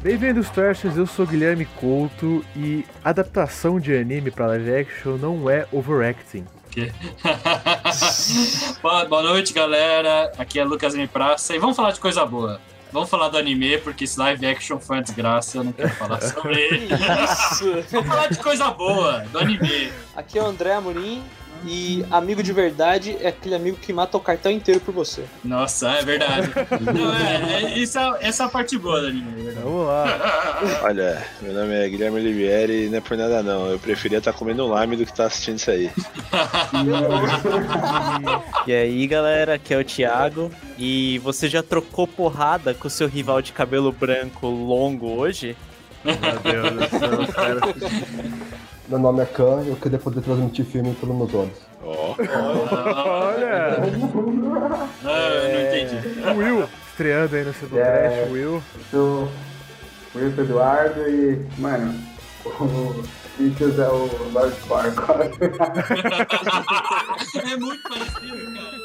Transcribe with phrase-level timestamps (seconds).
[0.00, 5.66] Bem-vindos, Trashers, eu sou Guilherme Couto e adaptação de anime para live action não é
[5.72, 6.46] overacting.
[8.80, 10.30] boa, boa noite, galera.
[10.38, 11.08] Aqui é Lucas M.
[11.08, 12.60] Praça e vamos falar de coisa boa.
[12.92, 16.20] Vamos falar do anime, porque esse live action foi uma desgraça, eu não quero falar
[16.20, 16.86] sobre ele.
[17.90, 19.92] Vamos falar de coisa boa, do anime.
[20.14, 21.24] Aqui é o André Amorim
[21.64, 25.24] e amigo de verdade é aquele amigo que mata o cartão inteiro por você.
[25.44, 26.50] Nossa, é verdade.
[26.80, 29.48] Não, é, é, isso é, essa é a parte boa do anime.
[29.48, 30.80] É Vamos lá.
[30.82, 33.68] Olha, meu nome é Guilherme Olivieri e não é por nada não.
[33.68, 35.90] Eu preferia estar comendo um lime do que estar assistindo isso aí.
[38.66, 40.50] e aí, galera, aqui é o Thiago.
[40.78, 45.56] E você já trocou porrada com o seu rival de cabelo branco longo hoje?
[46.04, 47.60] Meu Deus do céu, cara.
[48.88, 51.58] Meu nome é Khan e eu queria poder transmitir filme pelos meus olhos.
[51.82, 52.14] Ó.
[53.06, 53.76] Olha!
[55.04, 56.38] Ah, eu não entendi.
[56.38, 58.08] Will, estreando aí no seu É.
[58.08, 58.62] Trash, Will.
[58.90, 59.28] sou
[60.14, 61.94] o Wilson Eduardo e, mano,
[62.46, 63.04] o
[63.38, 65.32] Vicious é o Lord Farquaad.
[67.52, 68.78] É muito parecido, cara.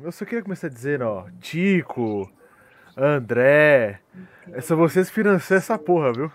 [0.00, 2.30] Eu só queria começar dizendo, ó, Tico,
[2.98, 4.00] André,
[4.52, 6.32] é só vocês financiam essa porra, viu?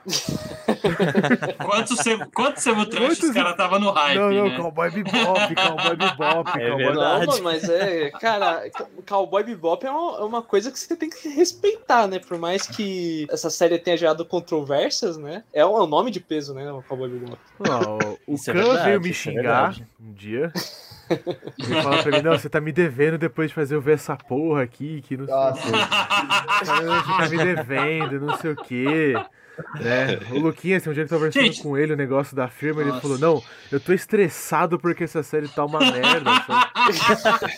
[1.65, 4.57] Quanto você, quanto você trash, Quantos- os caras tava no hype, não, não, né?
[4.57, 7.25] Cowboy Bebop, Cowboy Bebop, É Cowboy verdade.
[7.27, 8.63] Não, mas é, cara,
[9.07, 12.19] Cowboy Bebop é uma, é uma coisa que você tem que respeitar, né?
[12.19, 15.43] Por mais que essa série tenha gerado controvérsias, né?
[15.53, 16.71] É um, é um nome de peso, né?
[16.71, 17.37] O Cowboy Bebop.
[17.59, 17.97] Não,
[18.27, 20.51] o é Khan verdade, veio me é xingar um dia.
[21.09, 24.15] Ele falou pra mim, não, você tá me devendo depois de fazer eu ver essa
[24.15, 25.61] porra aqui, que não sei Ah, o sim.
[25.61, 26.65] que.
[26.65, 29.13] Você tá me devendo, não sei o que.
[29.79, 30.17] Né?
[30.31, 31.61] O Luquinhas, tem um dia que eu tava conversando Gente.
[31.61, 33.01] com ele o negócio da firma, ele Nossa.
[33.01, 36.31] falou, não, eu tô estressado porque essa série tá uma merda.
[37.15, 37.53] sabe?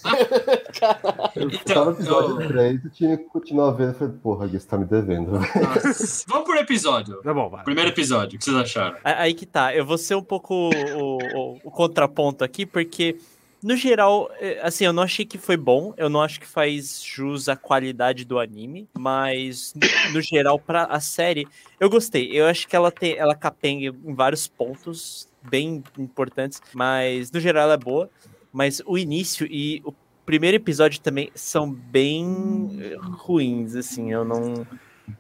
[1.36, 3.90] Eu Então, tava no episódio eu- 3 e tinha que continuar vendo.
[3.92, 5.32] Eu falei, porra, Gui, você tá me devendo.
[5.32, 6.26] Nossa.
[6.28, 7.22] Vamos pro episódio.
[7.22, 7.64] Tá bom, vai.
[7.64, 8.98] Primeiro episódio, o que vocês acharam?
[9.04, 13.16] Aí que tá, eu vou ser um pouco o, o- o contraponto aqui, porque,
[13.66, 17.02] no geral, é, assim, eu não achei que foi bom, eu não acho que faz
[17.04, 19.74] jus à qualidade do anime, mas,
[20.14, 21.48] no, geral, pra a série,
[21.80, 22.30] eu gostei.
[22.32, 27.64] Eu acho que ela, tem, ela capenga em vários pontos bem importantes, mas, no geral,
[27.64, 28.08] ela é boa.
[28.54, 29.92] Mas o início e o
[30.28, 34.68] primeiro episódio também são bem eh, ruins, assim, eu não...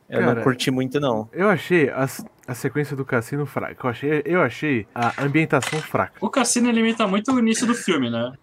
[0.07, 1.27] Eu Cara, não curti muito, não.
[1.31, 2.07] Eu achei a,
[2.47, 3.75] a sequência do cassino fraca.
[3.85, 6.13] Eu achei, eu achei a ambientação fraca.
[6.21, 8.33] O Cassino ele imita muito o início do filme, né?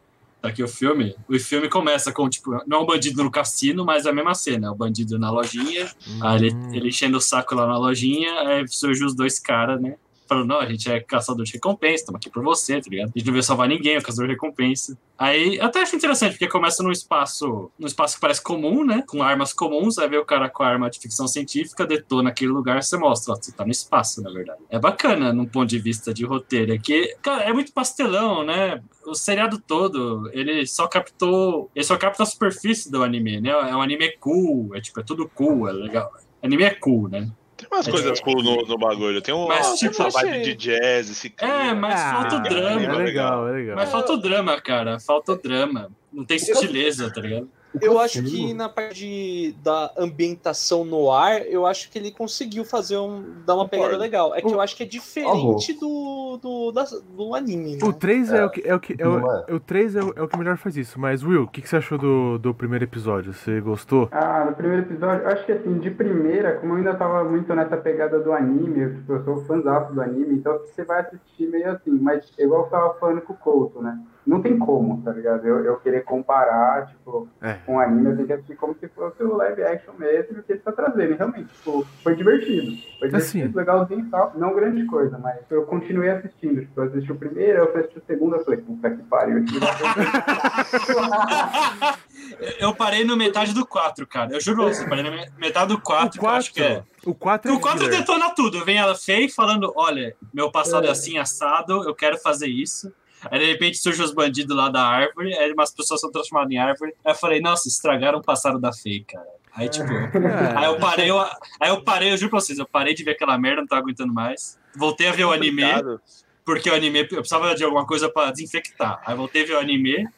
[0.43, 4.07] Aqui o filme, o filme começa com, tipo, não é um bandido no cassino, mas
[4.07, 4.67] é a mesma cena.
[4.67, 5.89] É o bandido na lojinha,
[6.21, 6.75] aí ele, Hum.
[6.75, 9.95] ele enchendo o saco lá na lojinha, aí surgem os dois caras, né?
[10.33, 13.13] Falando, não, a gente é caçador de recompensa, estamos aqui por você, tá ligado?
[13.15, 14.97] A gente não veio salvar ninguém, é o caçador de recompensa.
[15.19, 19.05] Aí, eu até acho interessante, porque começa num espaço, num espaço que parece comum, né?
[19.07, 22.51] Com armas comuns, aí vê o cara com a arma de ficção científica, detona aquele
[22.51, 24.59] lugar, você mostra, ó, você tá no espaço, na verdade.
[24.71, 28.83] É bacana, num ponto de vista de roteiro, é que, cara, é muito pastelão, né?
[29.05, 33.51] O seriado todo, ele só captou, ele só capta a superfície do anime, né?
[33.51, 36.11] É um anime cool, é tipo, é tudo cool, é legal.
[36.43, 37.31] Anime é cool, né?
[37.63, 39.21] Tem umas É coisas tipo- cool no, no bagulho.
[39.23, 40.43] Tem uma, Mas, tipo, essa vibe achei.
[40.43, 41.55] de jazz, esse clima.
[41.55, 42.97] É, mas falta o é drama.
[42.99, 43.77] legal, é legal.
[43.77, 44.99] Mas falta o drama, cara.
[45.01, 45.91] Falta o drama.
[46.13, 47.49] Não tem sutileza, tá ligado?
[47.81, 52.67] Eu acho que na parte de- da ambientação no ar, eu acho que ele conseguiu
[52.67, 53.25] fazer um.
[53.47, 54.35] dar uma pegada legal.
[54.35, 56.39] É que eu acho que é diferente do, do,
[56.71, 56.85] da-
[57.17, 57.79] do anime, né?
[57.83, 58.63] O 3 é, o que.
[58.69, 59.55] É o, que é o, é.
[59.55, 61.01] o 3 é o, é o que melhor faz isso.
[61.01, 63.33] Mas, Will, o que, que você achou do, do primeiro episódio?
[63.33, 64.09] Você gostou?
[64.13, 67.53] Ah, no primeiro episódio, eu acho que assim, de primeira, como eu ainda tava muito
[67.55, 71.49] nessa pegada do anime, eu, tipo, eu sou fãzaço do anime, então você vai assistir
[71.49, 73.99] meio assim, mas igual eu tava falando com o Couto, né?
[74.25, 75.45] Não tem como, tá ligado?
[75.47, 77.55] Eu, eu querer comparar, tipo, É.
[77.67, 80.43] com o anime, eu tenho que assistir como se fosse o live action mesmo, o
[80.45, 81.13] que ele tá trazendo.
[81.13, 82.67] E realmente, tipo, foi divertido.
[83.01, 83.43] Foi divertido, Assim.
[83.53, 84.33] legalzinho e tal.
[84.37, 86.61] Não grande coisa, mas eu continuei assistindo.
[86.61, 89.45] Tipo, eu assisti o primeiro, eu fui assistir o segundo, eu falei, puta que pariu.
[89.49, 89.59] ser-
[92.59, 94.33] Eu parei no metade do 4, cara.
[94.33, 96.53] Eu juro pra você, eu parei na me- metade do 4, o que eu acho
[96.53, 96.77] que é.
[96.77, 96.87] 4.
[97.11, 97.99] O 4 é O 4 filler.
[97.99, 98.65] detona tudo.
[98.65, 100.89] Vem ela feia falando: olha, meu passado é.
[100.89, 100.93] É.
[100.93, 102.93] assim, assado, eu quero fazer isso.
[103.31, 106.59] Aí de repente surgem os bandidos lá da árvore, aí umas pessoas são transformadas em
[106.59, 106.95] árvore.
[107.05, 109.27] Aí eu falei, nossa, estragaram o passado da Fei, cara.
[109.55, 110.55] Aí, tipo, É.
[110.57, 113.11] aí eu parei, eu, aí eu parei, eu juro pra vocês, eu parei de ver
[113.13, 114.59] aquela merda, não tava aguentando mais.
[114.75, 116.01] Voltei a ver o anime, Complicado.
[116.45, 119.03] porque o anime, eu precisava de alguma coisa pra desinfectar.
[119.05, 120.09] Aí voltei a ver o anime,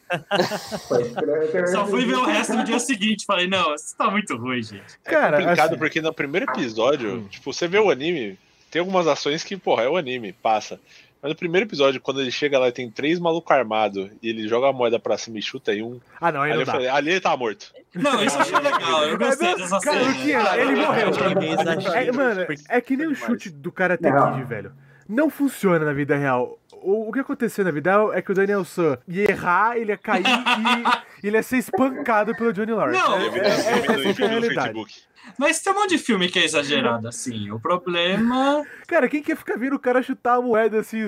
[1.71, 3.25] só fui ver o resto no dia seguinte.
[3.27, 4.99] Falei, não, isso tá muito ruim, gente.
[5.03, 8.39] Cara, é complicado assim- porque no primeiro episódio, tipo, você vê o anime,
[8.71, 10.81] tem algumas ações que, porra, é o anime, passa.
[11.25, 14.47] Mas no primeiro episódio, quando ele chega lá e tem três malucos armados e ele
[14.47, 16.67] joga a moeda pra cima e chuta em um, Ah, não, aí ali não eu
[16.67, 16.73] dá.
[16.73, 17.73] falei, ali ele tá morto.
[17.95, 19.05] Não, isso achei legal.
[19.05, 20.57] Eu gostei dessa cara, cena.
[20.59, 21.09] ele morreu.
[21.09, 21.95] Exagero.
[21.97, 23.73] É, mano, é que nem o chute do
[24.03, 24.35] Não.
[24.35, 24.73] Kid, velho.
[25.09, 26.59] Não funciona na vida real.
[26.83, 29.97] O, que aconteceu na vida real é que o Daniel San ia errar, ele ia
[29.97, 30.23] cair
[31.25, 33.01] e ele ia ser espancado pelo Johnny Lawrence.
[33.03, 34.75] Não, é, vi é, no é, filme do- essa que é a realidade.
[34.75, 34.95] Facebook.
[35.39, 37.51] Mas tem um monte de filme que é exagerado, assim.
[37.51, 38.63] O problema.
[38.87, 41.07] Cara, quem quer ficar vendo o cara chutar a moeda assim,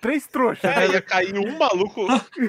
[0.00, 0.64] três trouxas?
[0.70, 0.94] É, né?
[0.94, 2.06] ia cair um maluco,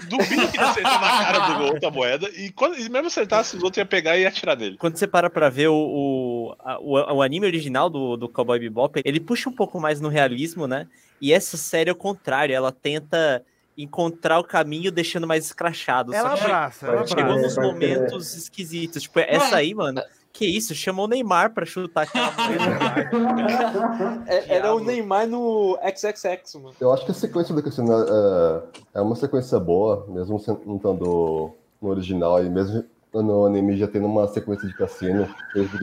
[0.08, 3.56] duvido que ele acertar na cara do outro a moeda, e, quando, e mesmo acertasse,
[3.58, 4.78] os outros iam pegar e atirar nele.
[4.78, 8.60] Quando você para pra ver o, o, a- o, o anime original do, do Cowboy
[8.60, 10.88] Bebop, ele puxa um pouco mais no realismo, né?
[11.20, 13.44] E essa série é o contrário, ela tenta
[13.78, 16.14] encontrar o caminho deixando mais escrachado.
[16.14, 17.42] Ela só que abraça, ela Pode chegou abraça.
[17.42, 19.04] nos momentos esquisitos.
[19.04, 20.02] Tipo, essa aí, mano,
[20.34, 20.74] que isso?
[20.74, 22.32] Chamou o Neymar pra chutar aquela.
[24.28, 26.76] É- era o Neymar no XXX, mano.
[26.80, 28.64] Eu acho que a sequência do Cassino é,
[28.96, 31.52] é uma sequência boa, mesmo não estando
[31.82, 32.84] no original e mesmo
[33.14, 35.78] no anime já tendo uma sequência de cassino desde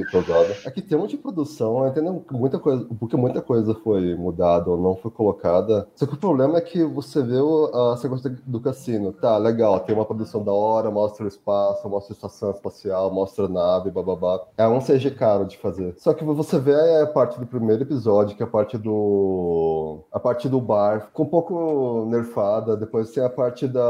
[0.70, 4.70] que tem um monte de produção, entendo que muita coisa, porque muita coisa foi mudada
[4.70, 5.88] ou não foi colocada.
[5.94, 7.38] Só que o problema é que você vê
[7.74, 9.12] a sequência do cassino.
[9.12, 13.44] Tá, legal, tem uma produção da hora, mostra o espaço, mostra a estação espacial, mostra
[13.44, 14.46] a nave, bababá.
[14.56, 15.94] É um CG caro de fazer.
[15.98, 20.00] Só que você vê a parte do primeiro episódio, que é a parte do.
[20.12, 22.76] A parte do bar, ficou um pouco nerfada.
[22.76, 23.82] Depois tem a parte da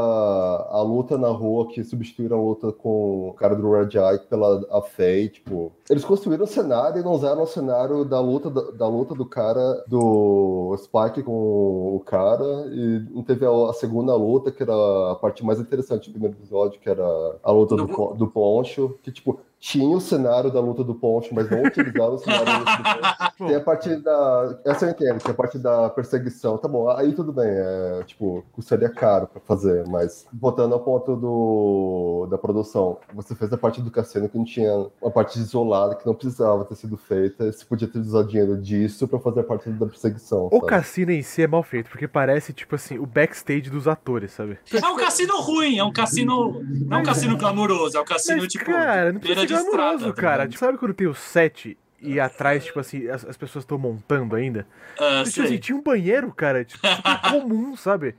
[0.69, 4.65] a luta na rua, que substitui a luta com o cara do Red Eye pela
[4.71, 5.29] a Faye.
[5.29, 9.15] Tipo, eles construíram o cenário e não usaram o cenário da luta, da, da luta
[9.15, 12.43] do cara, do Spike com o cara.
[12.71, 14.73] E não teve a, a segunda luta, que era
[15.11, 17.05] a parte mais interessante do primeiro episódio, que era
[17.43, 18.95] a luta do, Pon- do Poncho.
[19.01, 22.57] Que, tipo, tinha o cenário da luta do Poncho, mas não utilizaram o cenário da
[22.59, 23.31] luta do Poncho.
[23.49, 24.59] Tem a parte da.
[24.65, 26.57] Essa eu entendo, é a parte da perseguição.
[26.57, 27.49] Tá bom, aí tudo bem.
[27.49, 33.51] É, tipo, custaria caro pra fazer, mas botando a ponto do, da produção, você fez
[33.51, 36.95] a parte do cassino que não tinha uma parte isolada que não precisava ter sido
[36.95, 37.51] feita.
[37.51, 40.47] Você podia ter usado dinheiro disso pra fazer a parte da perseguição.
[40.47, 40.67] O sabe?
[40.67, 44.57] cassino em si é mal feito, porque parece, tipo assim, o backstage dos atores, sabe?
[44.71, 46.61] É um cassino ruim, é um cassino.
[46.63, 48.65] Não é um cassino glamouroso, é um cassino, Mas, tipo.
[48.65, 50.47] cara, não precisa de estrada, glamouroso, tá cara.
[50.47, 54.33] Tipo, sabe quando tem o set e atrás, tipo assim, as, as pessoas estão montando
[54.35, 54.65] ainda?
[54.97, 58.15] Ah, Tipo assim, tinha um banheiro, cara, tipo, super comum, sabe?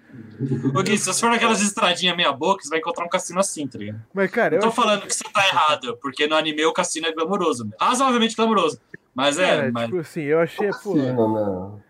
[0.85, 3.79] Gui, se você for naquelas estradinhas meia boca, você vai encontrar um cassino assim, tá
[3.79, 4.03] ligado?
[4.13, 6.73] Mas, cara, Não eu tô achei- falando que você tá errado, porque no anime o
[6.75, 7.65] cassino é glamouroso.
[7.65, 7.71] né?
[7.81, 8.79] Razoavelmente glamouroso.
[9.15, 9.87] Mas é, mas.
[9.87, 10.95] tipo assim, eu achei, pô...
[10.95, 11.81] Cassino, né?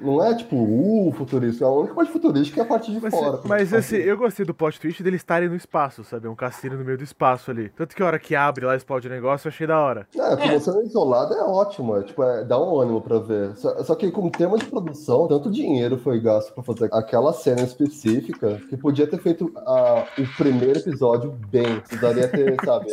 [0.00, 1.64] Não é tipo, uh, futurístico.
[1.64, 3.40] A única parte futurística é a parte de Mas, fora.
[3.44, 6.26] mas assim, eu gostei do plot twist deles estarem no espaço, sabe?
[6.26, 7.68] É um cassino no meio do espaço ali.
[7.70, 10.06] Tanto que a hora que abre lá, explode o negócio, eu achei da hora.
[10.16, 13.54] É, a promoção isolada é ótima, tipo, é, dá um ânimo pra ver.
[13.56, 17.62] Só, só que com tema de produção, tanto dinheiro foi gasto pra fazer aquela cena
[17.62, 21.80] específica que podia ter feito a- o primeiro episódio bem.
[21.80, 22.86] Precisaria ter, sabe,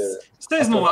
[0.50, 0.84] Vocês não,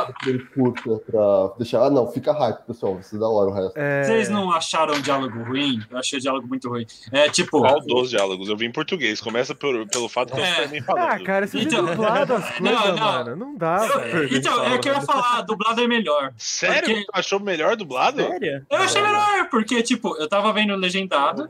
[0.54, 1.82] curta pra deixar.
[1.82, 3.72] Ah, não, fica hype, pessoal, isso é da hora o resto.
[3.76, 4.02] É...
[4.04, 5.80] vocês não acharam o diálogo ruim?
[5.90, 6.86] Eu achei o diálogo muito ruim.
[7.12, 7.60] É tipo.
[7.60, 8.48] Qual dos diálogos?
[8.48, 9.20] Eu vi em português.
[9.20, 10.62] Começa por- pelo fato que eu É.
[10.64, 11.24] não nem Ah, falando.
[11.24, 12.96] cara, você Então- viu dublado as coisas, Não, não.
[12.96, 13.36] mano.
[13.36, 14.36] Não dá, Eu- velho.
[14.36, 16.32] então, é o que eu ia falar, a dublada é melhor.
[16.36, 16.82] Sério?
[16.96, 18.22] Porque- achou melhor dublado?
[18.22, 18.66] Sério?
[18.70, 21.48] Eu achei melhor, porque, tipo, eu tava vendo legendado,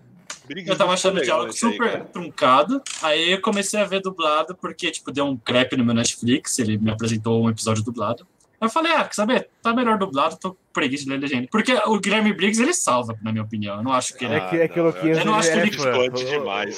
[0.49, 2.05] eu tava achando o diálogo aí, super cara.
[2.05, 2.83] truncado.
[3.03, 6.79] Aí eu comecei a ver dublado, porque, tipo, deu um crepe no meu Netflix, ele
[6.79, 8.27] me apresentou um episódio dublado.
[8.61, 9.49] Aí eu falei, ah, quer saber?
[9.63, 11.49] Tá melhor dublado, tô preguiça de ler legenda.
[11.51, 13.77] Porque o Guilherme Briggs, ele salva, na minha opinião.
[13.77, 15.59] Eu não acho que ele É que, é que o Ah, eu não acho que
[15.59, 15.93] é fã.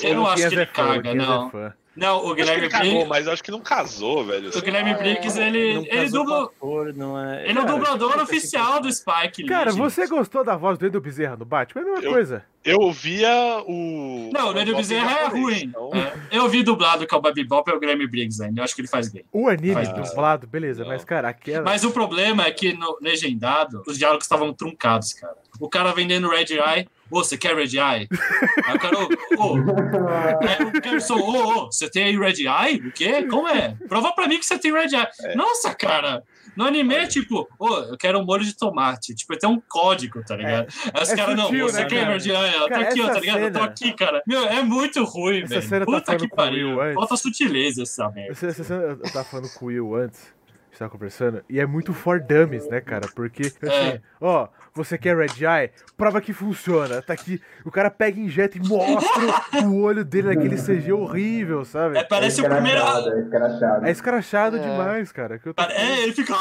[0.02, 1.72] Eu não acho que ele é caga, Luquinhas não.
[1.96, 3.08] Não, o Acho que Guilherme Briggs.
[3.08, 4.50] mas eu acho que não casou, velho.
[4.56, 6.44] O Guilherme Briggs, ele, Não ele dubla.
[6.44, 7.48] ator, não é...
[7.48, 9.44] Ele é o Cara, dublador oficial do Spike.
[9.46, 9.78] Cara, gente.
[9.80, 11.82] você gostou da voz do Edu Bezerra no Batman?
[11.82, 12.44] É a mesma Eu- coisa.
[12.64, 13.28] Eu ouvia
[13.66, 14.30] o.
[14.32, 15.64] Não, o Bob Bezerra é ruim.
[15.64, 18.60] então- É, eu vi dublado com o Baby Bop é o Guilherme Briggs ainda.
[18.60, 19.22] Eu acho que ele faz bem.
[19.30, 20.88] O anime Mas- dublado, beleza, Não.
[20.88, 21.62] mas, cara, aquela.
[21.62, 25.36] Mas o problema é que no legendado, os diálogos estavam truncados, cara.
[25.60, 26.88] O cara vendendo Red Eye.
[27.10, 28.08] Ô, você quer Red Eye?
[28.66, 29.08] Aí o cara, ô,
[29.38, 29.54] ô.
[30.84, 32.78] Aí o ô, ô, você tem aí Red Eye?
[32.86, 33.24] O quê?
[33.26, 33.76] Como é?
[33.88, 35.06] Prova pra mim que você tem Red Eye.
[35.22, 35.34] É.
[35.34, 36.22] Nossa, cara.
[36.56, 39.14] No anime é tipo, ô, eu quero um molho de tomate.
[39.14, 40.68] Tipo, tem um código, tá ligado?
[40.94, 42.16] Aí os é caras, não, você né, quer cara?
[42.16, 42.52] Red Eye?
[42.52, 43.38] Tá Cara, aqui, ó, essa tá ligado?
[43.40, 44.22] Eu tô cena- aqui, cara.
[44.26, 45.68] Meu, é muito ruim, Essa velho.
[45.68, 46.94] cena tá Puta falando que pariu.
[46.94, 48.34] Falta sutileza essa merda.
[48.34, 50.32] Você, você, eu tava falando com o Will antes.
[50.74, 53.06] Gente tava conversando, e é muito for dummies, né, cara?
[53.14, 55.70] Porque, assim, ó, você quer Red Eye?
[55.96, 57.00] Prova que funciona.
[57.00, 59.22] Tá aqui, o cara pega, injeta e mostra
[59.66, 61.98] o olho dele naquele CG horrível, sabe?
[61.98, 62.78] É, parece o primeiro.
[62.78, 63.86] escrachado, é escrachado.
[63.86, 64.60] É escrachado É.
[64.60, 65.38] demais, cara.
[65.38, 66.34] que eu tô- É, ele fica.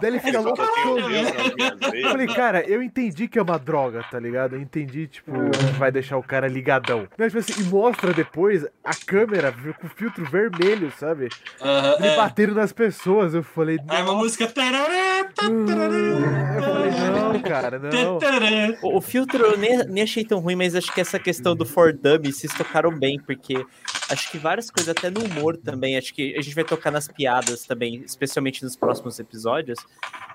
[0.00, 0.60] Daí ele fica louco.
[0.62, 1.28] Eu minhas
[1.92, 4.54] Eu falei, cara, eu entendi que é uma droga, tá ligado?
[4.56, 7.06] Eu entendi, tipo, que vai deixar o cara ligadão.
[7.18, 11.28] Mas, tipo assim, e mostra depois a câmera com o filtro vermelho, sabe?
[11.60, 12.16] Aham, Ele é.
[12.16, 13.34] batendo nas pessoas.
[13.34, 13.57] Eu falei,
[13.88, 14.46] Aí uma música.
[14.46, 18.18] tarará, tá, Hum, tarará, Eu falei, não, cara, não.
[18.18, 18.78] tarará.
[18.82, 21.64] O, o filtro eu nem, nem achei tão ruim, mas acho que essa questão do
[21.64, 23.64] For Dummies se tocaram bem, porque
[24.10, 27.08] acho que várias coisas, até no humor também, acho que a gente vai tocar nas
[27.08, 29.78] piadas também, especialmente nos próximos episódios.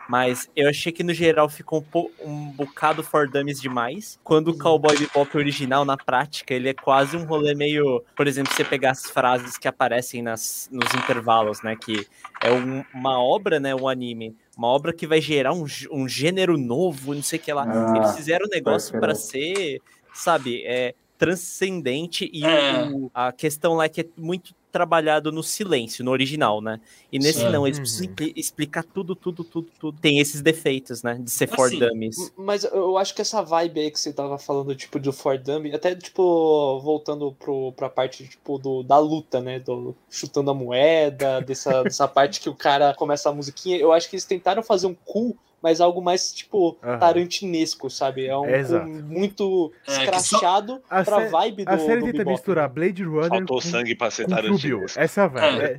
[0.09, 4.19] Mas eu achei que no geral ficou um, po- um bocado For Dummies demais.
[4.23, 8.03] Quando o Cowboy Bebop original, na prática, ele é quase um rolê meio.
[8.15, 11.75] Por exemplo, você pegar as frases que aparecem nas, nos intervalos, né?
[11.75, 12.05] Que
[12.41, 13.73] é um- uma obra, né?
[13.73, 14.35] Um anime.
[14.57, 17.63] Uma obra que vai gerar um, um gênero novo, não sei o que lá.
[17.67, 19.81] Ah, Eles fizeram o negócio para ser,
[20.13, 22.83] sabe, é, transcendente e É.
[22.91, 26.81] o- a questão lá é que é muito trabalhado no silêncio, no original, né?
[27.11, 27.51] E nesse Sim.
[27.51, 27.83] não, eles Uhum.
[27.83, 30.01] precisam explicar tudo, tudo, tudo, tudo.
[30.01, 31.13] Tem esses defeitos, né?
[31.21, 32.33] De ser for Assim, dummies.
[32.35, 35.73] Mas eu acho que essa vibe aí que você tava falando, tipo, do For Dummy,
[35.73, 39.59] até, tipo, voltando pro, pra parte, tipo, do, da luta, né?
[39.59, 44.09] Do chutando a moeda, dessa, dessa parte que o cara começa a musiquinha, eu acho
[44.09, 46.99] que eles tentaram fazer um cool, mas algo mais, tipo, Aham.
[46.99, 48.27] tarantinesco, sabe?
[48.27, 52.17] É um É, muito É, escrachado A pra sé- vibe do A série do tenta
[52.17, 52.31] Bebop.
[52.33, 54.27] misturar Blade Runner Faltou com, sangue pra ser.
[54.27, 54.85] Tarantino.
[54.95, 55.61] Essa é a vibe.
[55.61, 55.77] É,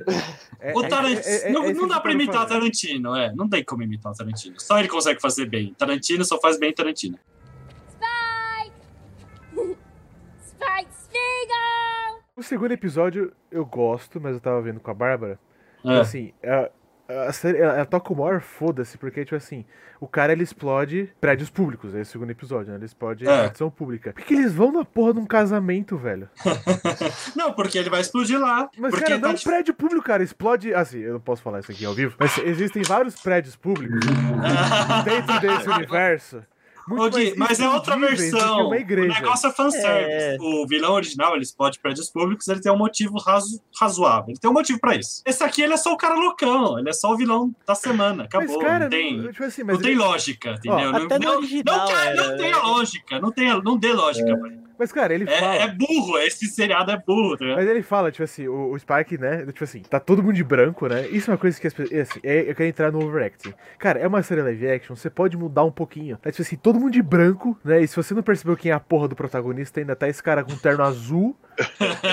[0.71, 1.21] é- O é- Tarantino.
[1.23, 2.47] é- é- não, é não dá pra imitar fazer.
[2.55, 3.31] Tarantino, é.
[3.35, 4.59] Não tem como imitar o Tarantino.
[4.59, 5.73] Só ele consegue fazer bem.
[5.77, 7.19] Tarantino só faz bem Tarantino.
[10.41, 12.19] Spike Spiegel!
[12.35, 15.39] O segundo episódio eu gosto, mas eu tava vendo com a Bárbara.
[15.85, 15.99] É.
[15.99, 16.69] Assim, a,
[17.07, 19.63] a série, ela, ela toca o maior foda-se, porque, tipo assim,
[19.99, 22.77] o cara ele explode prédios públicos, é o segundo episódio, né?
[22.77, 23.29] Ele explode É.
[23.29, 24.11] a repartição pública.
[24.13, 26.27] Por que, que eles vão na porra de um casamento, velho?
[27.35, 28.69] Não, porque ele vai explodir lá.
[28.77, 30.23] Mas, porque cara, não é tá um prédio público, cara.
[30.23, 30.73] Explode.
[30.73, 33.99] Assim, eu não posso falar isso aqui ao vivo, mas existem vários prédios públicos
[35.05, 36.43] dentro desse universo.
[36.87, 38.67] Muito mas é outra versão.
[38.67, 40.11] Uma O negócio é fanservice.
[40.11, 40.37] É.
[40.39, 44.29] O vilão original, ele explode prédios públicos, ele tem um motivo razo- razoável.
[44.29, 45.21] Ele tem um motivo pra isso.
[45.25, 46.77] Esse aqui, ele é só o cara loucão.
[46.77, 48.25] Ele é só o vilão da semana.
[48.25, 48.55] Acabou.
[48.57, 50.91] mas, cara, não tem, não, tipo assim, não mas tem ele- lógica, entendeu?
[50.91, 52.57] não, até no não, original não, cara, não tem né?
[52.57, 53.19] a lógica.
[53.19, 54.64] Não, tem, a- não dê lógica pra ele.
[54.77, 55.55] Mas, cara, ele fala.
[55.55, 56.17] É, é burro.
[56.19, 57.37] Esse seriado é burro.
[57.37, 57.59] Tá ligado?
[57.59, 59.45] Mas ele fala, tipo assim, o, o Spike, né?
[59.45, 61.07] Tipo assim, tá todo mundo de branco, né?
[61.07, 62.09] Isso é uma coisa que as pessoas.
[62.09, 63.53] Assim, é, eu quero entrar no overacting.
[63.77, 66.17] Cara, é uma série live action, você pode mudar um pouquinho.
[66.23, 67.81] É tipo assim, todo mundo de branco, né?
[67.81, 70.43] E se você não percebeu quem é a porra do protagonista, ainda tá esse cara
[70.43, 71.35] com terno azul.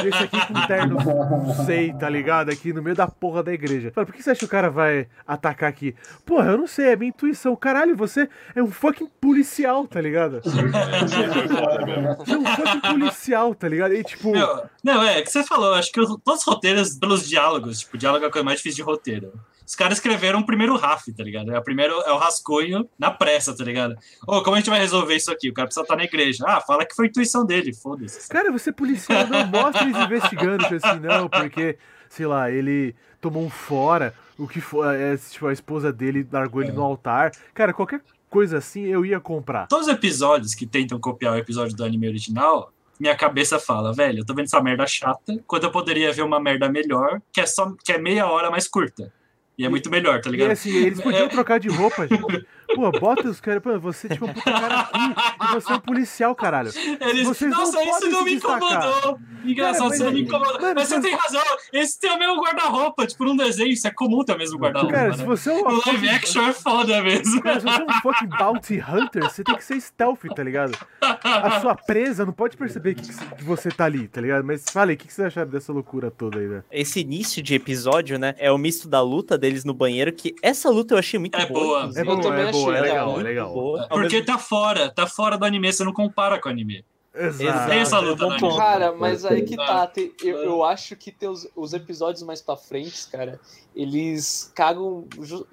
[0.05, 2.51] e esse aqui com terno, não sei, tá ligado?
[2.51, 3.91] Aqui no meio da porra da igreja.
[3.93, 5.95] Fala, por que você acha que o cara vai atacar aqui?
[6.25, 7.57] Porra, eu não sei, é minha intuição.
[7.57, 10.41] Caralho, você é um fucking policial, tá ligado?
[10.43, 12.17] Foda mesmo.
[12.17, 13.95] Você é um fucking policial, tá ligado?
[13.95, 14.33] E tipo.
[14.33, 17.97] Meu, não, é, que você falou, acho que os- todos os roteiros, pelos diálogos, tipo,
[17.99, 19.33] diálogo é a coisa mais difícil de roteiro.
[19.67, 21.53] Os caras escreveram o primeiro RAF, tá ligado?
[21.55, 23.97] É o primeiro é o rascunho na pressa, tá ligado?
[24.27, 25.49] Ô, como a gente vai resolver isso aqui?
[25.49, 26.45] O cara precisa estar na igreja.
[26.47, 28.29] Ah, fala que foi intuição dele, foda-se.
[28.29, 31.79] Cara, você é policial, não mostra eles investigando, tipo assim, não, porque,
[32.11, 36.61] sei lá, ele tomou um fora, o que for, é, tipo, a esposa dele largou
[36.63, 37.31] ele no altar.
[37.55, 39.67] Cara, qualquer coisa assim eu ia comprar.
[39.69, 44.21] Todos os episódios que tentam copiar o episódio do anime original, minha cabeça fala, velho,
[44.21, 47.47] eu tô vendo essa merda chata, quando eu poderia ver uma merda melhor, que é
[47.47, 49.13] só que é meia hora mais curta.
[49.59, 50.51] E é muito melhor, tá E ligado?
[50.53, 51.29] assim, eles podiam É.
[51.29, 52.23] trocar de roupa, gente.
[52.75, 55.81] Pô, bota os caras, pô, você tipo um puta cara cool, e você é um
[55.81, 56.71] policial, caralho.
[57.01, 58.61] Eles, Vocês não Nossa, isso podem não me destacar.
[58.89, 59.19] incomodou.
[59.45, 60.61] Engraçado, Cara, isso não me incomodou.
[60.61, 61.43] Mano, mas você mas- tem razão.
[61.73, 64.95] Esse tem o mesmo guarda-roupa, tipo, num desenho, isso é comum ter o mesmo guarda-roupa.
[64.95, 65.17] Cara, né?
[65.17, 67.43] se você é um O live action é foda mesmo.
[67.43, 70.73] Cara, se você é um fucking bounty hunter, você tem que ser stealth, tá ligado?
[71.01, 74.45] A sua presa não pode perceber que, que você tá ali, tá ligado?
[74.45, 76.63] Mas fala aí, o que que vocês acharam dessa loucura toda aí, né?
[76.71, 78.35] Esse início de episódio, né?
[78.39, 81.47] É o misto da luta deles no banheiro, que essa luta eu achei muito É
[81.47, 81.87] boa.
[81.89, 81.93] boa.
[81.97, 83.53] É boa, também é boa, é legal, é legal.
[83.53, 83.87] boa.
[83.89, 86.85] Porque tá fora, tá fora do anime, você não compara com o anime.
[87.15, 87.69] Exato.
[87.69, 88.45] Tem essa é um luta bom ponto.
[88.47, 88.57] anime.
[88.59, 89.67] Cara, mas aí que Ah.
[89.67, 89.87] tá.
[89.87, 93.39] tem- eu, eu acho que tem os, os episódios mais pra frente, cara,
[93.77, 95.05] eles cagam.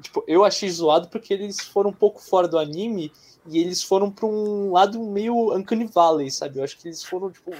[0.02, 3.12] Tipo, eu achei zoado porque eles foram um pouco fora do anime
[3.46, 6.60] e eles foram pra um lado meio Uncanny Valley, sabe?
[6.60, 7.52] Eu acho que eles foram, tipo,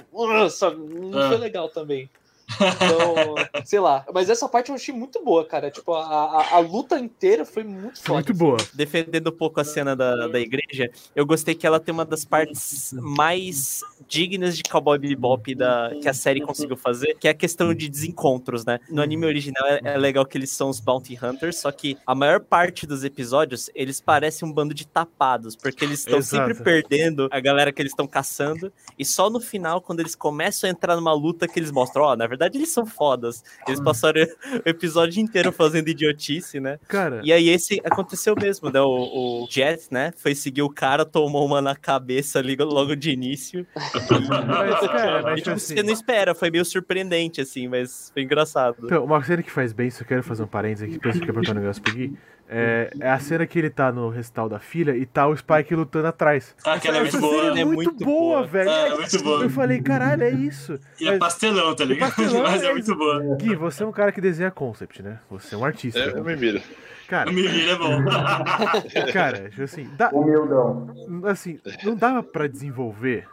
[0.50, 0.76] sabe?
[0.78, 1.28] Não Ah.
[1.28, 2.08] foi legal também.
[2.54, 4.04] Então, sei lá.
[4.12, 5.70] Mas essa parte eu achei muito boa, cara.
[5.70, 8.14] Tipo, a, a, a luta inteira foi muito foda.
[8.14, 8.56] muito boa.
[8.74, 12.24] Defendendo um pouco a cena da, da igreja, eu gostei que ela tem uma das
[12.24, 17.34] partes mais dignas de Cowboy Bebop da, que a série conseguiu fazer, que é a
[17.34, 18.80] questão de desencontros, né?
[18.88, 22.14] No anime original é, é legal que eles são os Bounty Hunters, só que a
[22.14, 27.28] maior parte dos episódios, eles parecem um bando de tapados, porque eles estão sempre perdendo
[27.30, 30.96] a galera que eles estão caçando, e só no final, quando eles começam a entrar
[30.96, 33.42] numa luta, que eles mostram, ó, na verdade eles são fodas.
[33.66, 36.78] Eles passaram o episódio inteiro fazendo idiotice, né?
[36.88, 38.80] Cara, E aí esse aconteceu mesmo, né?
[38.80, 40.12] O, o Jet, né?
[40.16, 43.66] Foi seguir o cara, tomou uma na cabeça ali logo de início.
[43.74, 48.22] mas, cara, mas, E, tipo, assim, você não espera, foi meio surpreendente, assim, mas foi
[48.22, 48.76] engraçado.
[48.84, 51.20] Então, uma cena que faz bem, isso eu quero fazer um parênteses aqui, depois eu
[51.20, 52.16] quero perguntar um negócio Gui.
[52.52, 55.72] É, é a cena que ele tá no recital da filha e tá o Spike
[55.72, 56.52] lutando atrás.
[56.64, 57.42] Ah, aquela é muito Essa boa.
[57.44, 58.46] cena é É muito, muito boa, boa.
[58.48, 58.68] velho.
[58.70, 59.42] É, muito boa.
[59.44, 60.76] Eu falei, caralho, é isso.
[61.00, 62.08] E é Mas, pastelão, tá ligado?
[62.08, 63.36] pastelão, Mas é é muito boa.
[63.36, 65.20] Gui, você é um cara que desenha concept, né?
[65.30, 66.00] Você é um artista.
[66.00, 66.60] É, eu me viro.
[67.06, 68.04] Cara, O Mimir é bom.
[69.12, 70.92] cara, tipo assim, dá, Humildão.
[71.26, 73.26] assim, não dava pra desenvolver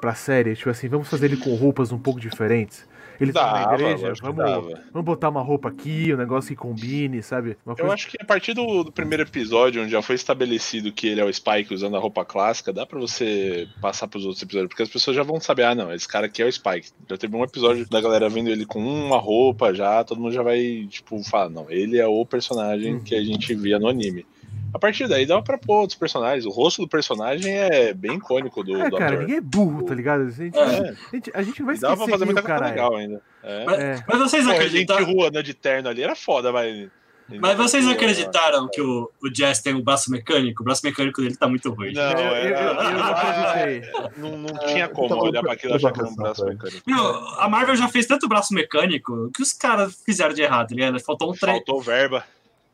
[0.00, 2.86] pra série, tipo assim, vamos fazer ele com roupas um pouco diferentes.
[3.20, 6.48] Ele tá na Dava, igreja, lógico que vamos, vamos botar uma roupa aqui, um negócio
[6.50, 7.56] que combine, sabe?
[7.64, 7.94] Uma Eu coisa...
[7.94, 11.24] acho que a partir do, do primeiro episódio, onde já foi estabelecido que ele é
[11.24, 14.88] o Spike usando a roupa clássica, dá pra você passar pros outros episódios, porque as
[14.88, 16.90] pessoas já vão saber, ah, não, esse cara aqui é o Spike.
[17.08, 20.42] Já teve um episódio da galera vendo ele com uma roupa já, todo mundo já
[20.42, 24.26] vai, tipo, falar, não, ele é o personagem que a gente via no anime.
[24.74, 26.44] A partir daí dava pra pôr outros personagens.
[26.44, 29.20] O rosto do personagem é bem icônico do, É, do cara, ator.
[29.20, 30.22] ninguém é burro, tá ligado?
[30.22, 30.60] A gente, É.
[30.62, 32.70] a gente, a gente vai E dava pra esquecer fazer quem muita coisa cara é.
[32.70, 33.22] legal ainda.
[33.42, 33.64] É.
[33.64, 34.04] Mas, É.
[34.08, 35.04] mas vocês Pô, a gente acreditaram.
[35.06, 36.88] rua andando de terno ali era foda, mas.
[37.40, 40.60] Mas vocês acreditaram que o, o Jazz tem um braço mecânico?
[40.60, 41.92] O braço mecânico dele tá muito ruim.
[41.94, 42.60] Não, Eu, eu, eu, era.
[42.60, 43.92] eu não acreditei.
[44.18, 46.82] Não, não tinha como olhar pra aquilo e achar que era um braço mecânico.
[46.86, 51.00] Meu, a Marvel já fez tanto braço mecânico que os caras fizeram de errado, ligado?
[51.00, 51.54] Faltou um trem.
[51.54, 52.24] Faltou verba.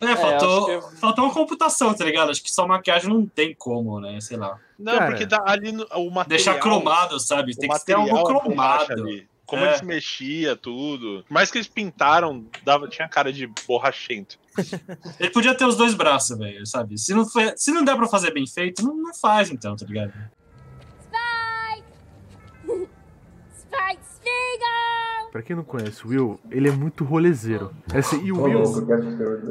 [0.01, 2.31] É, faltou, que- faltou uma computação, tá ligado?
[2.31, 4.19] Acho que só maquiagem não tem como, né?
[4.21, 4.59] Sei lá.
[4.79, 5.11] Não, Cara.
[5.11, 6.25] porque tá ali no, o material.
[6.27, 7.55] Deixar cromado, sabe?
[7.55, 8.93] Tem que ter algo é cromado.
[8.95, 9.29] ali.
[9.45, 9.69] Como É.
[9.71, 11.25] eles mexia tudo.
[11.27, 14.39] Por mais que eles pintaram, dava, tinha cara de borrachento.
[15.19, 16.97] Ele podia ter os dois braços, velho, sabe?
[16.97, 19.85] Se não, foi, se não der pra fazer bem feito, não, não faz então, tá
[19.85, 20.13] ligado?
[21.03, 21.85] Spike!
[23.59, 24.90] Spike Spiegel!
[25.33, 27.71] Pra quem não conhece o Will, ele é muito rolezeiro.
[27.95, 28.63] É assim, e o Will,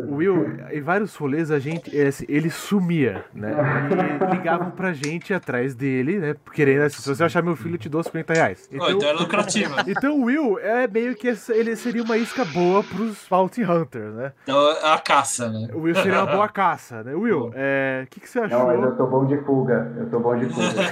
[0.10, 3.54] o Will, em vários rolês, a gente, é assim, ele sumia, né?
[4.30, 6.36] E ligavam pra gente atrás dele, né?
[6.54, 8.70] Querendo assim, se você achar meu filho, eu te dou 50 reais.
[8.74, 9.74] Ô, então é lucrativo.
[9.88, 14.14] Então o Will é meio que essa- ele seria uma isca boa pros Bounty Hunters,
[14.16, 14.34] né?
[14.44, 15.70] Então é a caça, né?
[15.74, 17.16] O Will seria uma boa caça, né?
[17.16, 18.60] Will, é, o que, que você achou?
[18.60, 19.94] Não, eu sou bom de fuga.
[19.98, 20.60] Eu sou bom de fuga.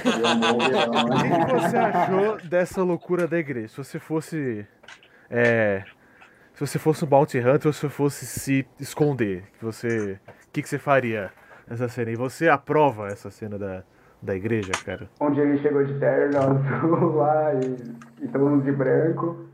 [1.08, 3.68] O que, que você achou dessa loucura da igreja?
[3.68, 4.66] Se você fosse.
[5.30, 5.84] É,
[6.54, 10.18] se você fosse um Bounty Hunter ou se você fosse se esconder, que você.
[10.26, 11.30] O que, que você faria
[11.68, 12.10] nessa cena?
[12.10, 13.84] E você aprova essa cena da,
[14.20, 15.08] da igreja, cara?
[15.20, 19.46] Onde ele chegou de terno, azul lá e, e todo mundo de branco.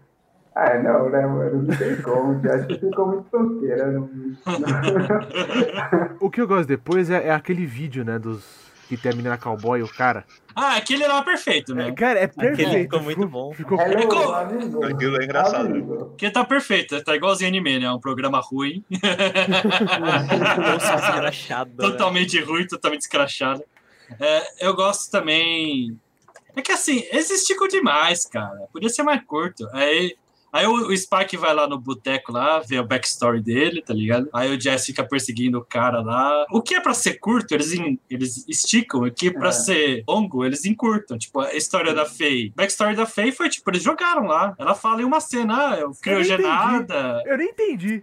[0.55, 1.65] Ah, não, né, mano?
[1.65, 2.41] Não tem como.
[2.43, 3.91] Eu acho que ficou muito tosqueira.
[3.91, 4.09] Não...
[6.21, 8.19] O que eu gosto depois é, é aquele vídeo, né?
[8.19, 8.73] Dos.
[8.89, 10.25] Que tem a menina cowboy o cara.
[10.55, 11.91] Ah, aquele era perfeito, né?
[11.93, 12.71] Cara, é perfeito.
[12.73, 13.53] ficou muito bom.
[13.53, 14.85] Ficou, Hello, Ficou- amigo.
[14.85, 15.67] Aquilo é engraçado.
[15.67, 15.97] Amigo.
[16.07, 17.87] Porque tá perfeito, tá igualzinho anime, né?
[17.87, 18.85] É um programa ruim,
[20.01, 21.77] Nossa, escrachado, né?
[21.91, 23.63] totalmente ruim, totalmente escrachado.
[24.21, 25.99] É, eu gosto também.
[26.57, 28.69] É que assim, eles esticam demais, cara.
[28.73, 29.67] Podia ser mais curto.
[29.73, 30.15] Aí,
[30.55, 34.29] aí o, o Spike vai lá no boteco lá, vê o backstory dele, tá ligado?
[34.33, 36.47] Aí o Jess fica perseguindo o cara lá.
[36.51, 39.03] O que é pra ser curto, eles, en- eles esticam.
[39.03, 39.53] O que é pra É.
[39.53, 41.19] ser longo, eles encurtam.
[41.19, 42.53] Tipo, a história da Faye.
[42.57, 44.55] Backstory da Faye foi, tipo, eles jogaram lá.
[44.59, 47.23] Ela fala em uma cena, ah, eu criogenada.
[47.27, 48.03] Eu nem entendi.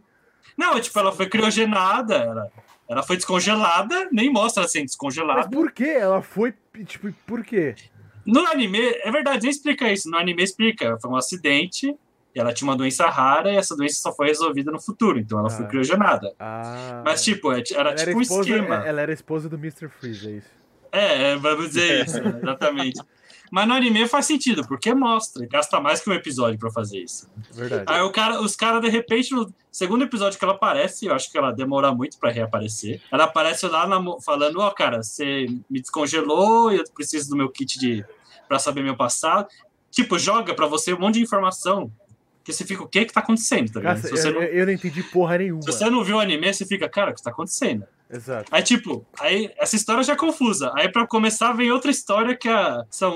[0.57, 2.47] Não, tipo, ela foi criogenada, ela,
[2.89, 5.49] ela foi descongelada, nem mostra ela sendo Mas descongelada.
[5.49, 6.53] por que ela foi.
[6.85, 7.75] Tipo, por quê?
[8.25, 10.09] No anime, é verdade, nem explica isso.
[10.09, 11.95] No anime explica, foi um acidente,
[12.39, 15.49] ela tinha uma doença rara e essa doença só foi resolvida no futuro, então ela
[15.49, 15.67] foi Ah.
[15.67, 16.33] criogenada.
[16.39, 17.01] Ah.
[17.05, 18.75] Mas, tipo, é- era ela tipo um esposa, esquema.
[18.87, 19.89] Ela era esposa do Mr.
[19.89, 20.47] Freeze, é isso.
[20.91, 23.01] É, é, vamos dizer isso, exatamente.
[23.53, 27.29] Mas no anime faz sentido, porque mostra, gasta mais que um episódio pra fazer isso.
[27.51, 27.83] Verdade.
[27.85, 31.29] Aí o cara, os caras, de repente, no segundo episódio que ela aparece, eu acho
[31.29, 33.01] que ela demora muito pra reaparecer.
[33.11, 37.77] Ela aparece lá na falando: Ó, cara, você me descongelou, eu preciso do meu kit
[37.77, 38.05] de
[38.47, 39.47] para saber meu passado.
[39.89, 41.91] Tipo, joga pra você um monte de informação.
[42.43, 44.09] Que você fica, o que que tá acontecendo, tá ligado?
[44.09, 45.61] Nossa, eu, não, eu não entendi porra nenhuma.
[45.61, 47.85] se você não viu o anime, você fica, cara, o que tá acontecendo?
[48.13, 48.45] Exato.
[48.51, 50.69] Aí, tipo, aí essa história já é confusa.
[50.75, 53.13] Aí, pra começar, vem outra história que é- são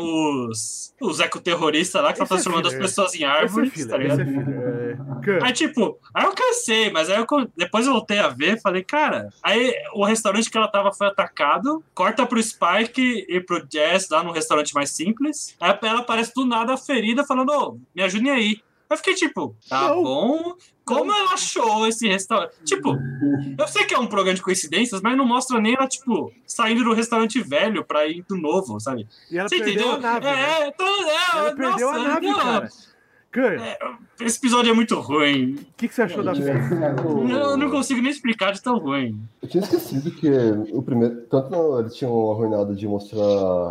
[0.48, 2.88] os, os ecoterroristas lá que estão Esse é transformando as filler.
[2.88, 4.22] pessoas em é árvores, tá ligado?
[4.22, 4.48] é filler.
[4.48, 5.26] É...
[5.26, 7.26] Cara, Aí, tipo, aí eu cansei, mas aí eu,
[7.58, 11.84] depois eu voltei a ver, falei, cara, aí o restaurante que ela tava foi atacado,
[11.94, 16.46] corta pro Spike e pro Jazz lá num restaurante mais simples, aí ela aparece do
[16.46, 18.58] nada ferida, falando, ô, me ajudem aí.
[18.90, 20.04] Eu fiquei tipo, tá Não.
[20.04, 20.54] bom,
[20.86, 22.54] como ela achou esse restaurante?
[22.64, 22.96] Tipo,
[23.58, 26.84] eu sei que é um programa de coincidências, mas não mostra nem ela, tipo, saindo
[26.84, 29.08] do restaurante velho pra ir do novo, sabe?
[29.32, 29.94] e ela Você perdeu entendeu?
[29.94, 30.26] a nave.
[30.26, 30.62] né?
[30.62, 32.70] é, então, é, Ela perdeu nossa, a nave, não, cara.
[33.38, 33.78] É,
[34.22, 35.56] esse episódio é muito ruim.
[35.56, 36.52] o que, que você achou da Fê?
[37.30, 39.20] Eu não consigo nem explicar de tão ruim.
[39.42, 40.30] Eu tinha esquecido que
[40.72, 41.22] o primeiro.
[41.30, 43.22] Tanto não, eles tinham arruinado de mostrar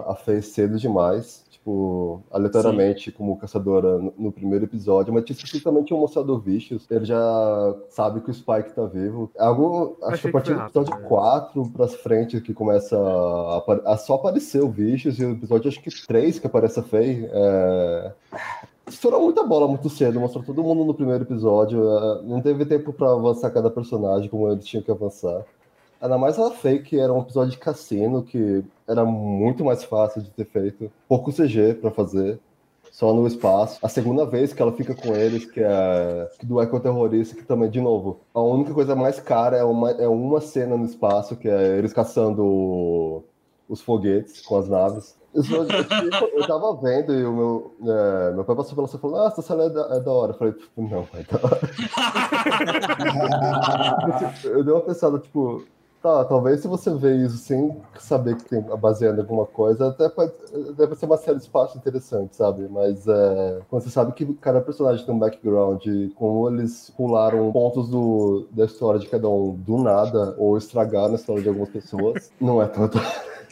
[0.06, 5.64] a Faye cedo demais, tipo, aleatoriamente, como caçadora no, no primeiro episódio, mas tinha esquecido
[5.64, 6.86] também tinham mostrado o Vicious.
[6.90, 9.30] Ele já sabe que o Spike tá vivo.
[9.34, 9.96] É algo.
[10.02, 11.08] Acho que a partir do foi rápido, episódio né?
[11.08, 15.80] 4 pra frente que começa a, a só aparecer o Vicious, e o episódio acho
[15.80, 17.28] que 3 que aparece a Faye.
[17.32, 18.12] É...
[18.86, 21.82] Estourou muita bola muito cedo, mostrou todo mundo no primeiro episódio.
[21.82, 25.42] é, Não teve tempo pra avançar cada personagem como eles tinham que avançar.
[26.00, 30.22] Ainda mais a Faye, que era um episódio de cassino, que era muito mais fácil
[30.22, 30.90] de ter feito.
[31.08, 32.38] Pouco CG pra fazer,
[32.94, 33.78] só no espaço.
[33.82, 37.80] A segunda vez que ela fica com eles, que é do ecoterrorista, que também, de
[37.80, 41.78] novo, a única coisa mais cara é uma, é uma cena no espaço, que é
[41.78, 43.24] eles caçando
[43.68, 45.16] os foguetes com as naves.
[45.34, 45.66] Eu,
[46.32, 49.26] eu, tava vendo e o meu, é, meu pai passou pela sala e falou: Ah,
[49.26, 50.30] essa cena é da, é da hora.
[50.30, 51.60] Eu falei: Não, é da hora.
[54.44, 55.64] eu dei uma pensada, tipo,
[56.04, 60.06] tá, talvez se você vê isso sem saber que tem baseado em alguma coisa, até
[60.06, 60.32] pode,
[60.76, 62.68] deve ser uma série de espaço interessante, sabe?
[62.68, 67.50] Mas é, quando você sabe que cada personagem tem um background, e como eles pularam
[67.52, 71.70] pontos do, da história de cada um do nada, ou estragaram a história de algumas
[71.70, 72.98] pessoas, não é tanto.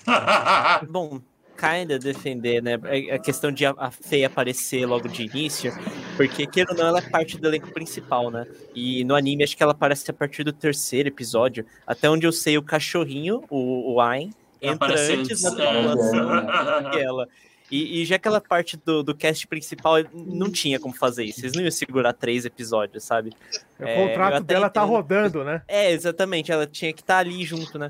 [0.91, 1.21] Bom,
[1.63, 2.75] kinda defender, né?
[2.75, 5.73] A a questão de a, Fei aparecer logo de início,
[6.17, 8.47] porque, queira ou não, ela é parte do elenco principal, né?
[8.75, 11.65] E no anime, acho que ela aparece a partir do terceiro episódio.
[11.87, 15.55] Até onde eu sei, o cachorrinho, o, o Ain, entra Aparece antes da é.
[15.55, 17.29] tripulação que ela.
[17.71, 21.41] E, e já aquela parte do, do cast principal, não tinha como fazer isso.
[21.41, 23.33] Eles não iam segurar três episódios, sabe?
[23.81, 24.91] O É, contrato dela tá entendo.
[24.91, 25.63] rodando, né?
[25.67, 27.89] É, exatamente, ela tinha que estar ali junto, né?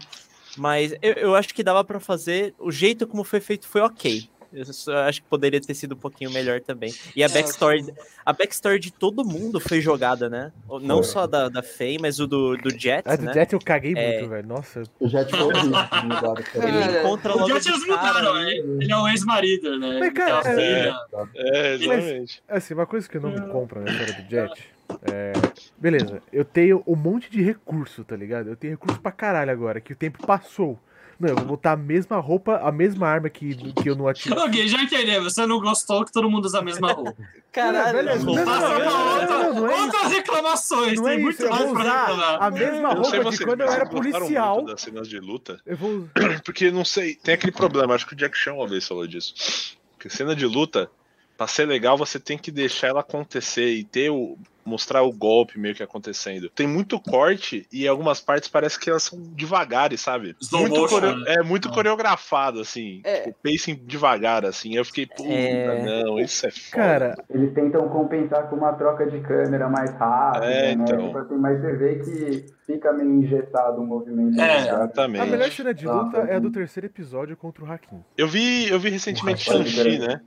[0.56, 2.54] Mas eu, eu acho que dava pra fazer.
[2.58, 4.28] O jeito como foi feito foi ok.
[4.54, 6.92] Eu só acho que poderia ter sido um pouquinho melhor também.
[7.16, 7.86] E a backstory,
[8.22, 10.52] a backstory de todo mundo foi jogada, né?
[10.82, 11.04] Não Foi.
[11.04, 13.32] só da, da Faye, mas o do, do Jet, A do né?
[13.32, 14.18] Jet eu caguei É.
[14.18, 14.46] muito, velho.
[14.46, 14.82] Nossa.
[15.00, 16.44] Já tinha ouvido de mudar Ele
[16.80, 18.52] Cara, encontra O logo Jet de eles cara mudaram, ali.
[18.52, 19.98] é- ele é o ex-marido, né?
[20.00, 20.92] Mas, cara, é-.
[21.34, 22.42] É, exatamente.
[22.46, 24.64] Assim, uma coisa que eu não me compro na história do Jet
[25.02, 25.32] é.
[25.78, 28.48] Beleza, eu tenho um monte de recurso, tá ligado?
[28.48, 30.78] Eu tenho recurso pra caralho agora, que o tempo passou.
[31.20, 34.36] Não, eu vou botar a mesma roupa, a mesma arma que, que eu não atiro.
[34.40, 35.16] Ok, já entendi.
[35.20, 37.14] Você não gostou que todo mundo usa a mesma roupa.
[37.52, 39.84] Caralho, beleza, não, não, Passa não, pra não, outra- não, não é isso.
[39.84, 40.94] outras reclamações.
[40.98, 42.42] Não Tem é isso, muito mais vou pra reclamar.
[42.42, 44.64] a mesma não roupa de vocês, quando eu era policial.
[44.64, 45.60] das cenas de luta.
[45.64, 46.08] Eu vou.
[46.44, 49.76] Porque não sei, tem aquele problema, acho que o Jack Chan uma vez falou disso.
[50.00, 50.90] Que cena de luta,
[51.38, 54.36] pra ser legal, você tem que deixar ela acontecer e ter o.
[54.64, 56.48] mostrar o golpe meio que acontecendo.
[56.50, 60.36] Tem muito corte e algumas partes parece que elas são devagares, sabe?
[60.40, 61.34] Slow muito motion, coreo- né?
[61.38, 63.00] É muito coreografado, assim.
[63.04, 63.22] É.
[63.22, 64.74] Tipo, pacing devagar, assim.
[64.76, 66.02] Eu fiquei, puta, É.
[66.04, 66.76] não, isso é foda.
[66.76, 70.84] Cara, Eles tentam compensar com uma troca de câmera mais rápida, É, né?
[70.84, 71.06] então.
[71.06, 74.34] Tipo assim, mas você vê que fica meio engessado o movimento.
[74.34, 74.52] É, né?
[74.54, 75.30] a Exatamente.
[75.30, 78.02] melhor cena de luta Nossa, é a do terceiro episódio contra o Hakim.
[78.16, 80.20] Eu vi, eu vi recentemente Shang-Chi, né?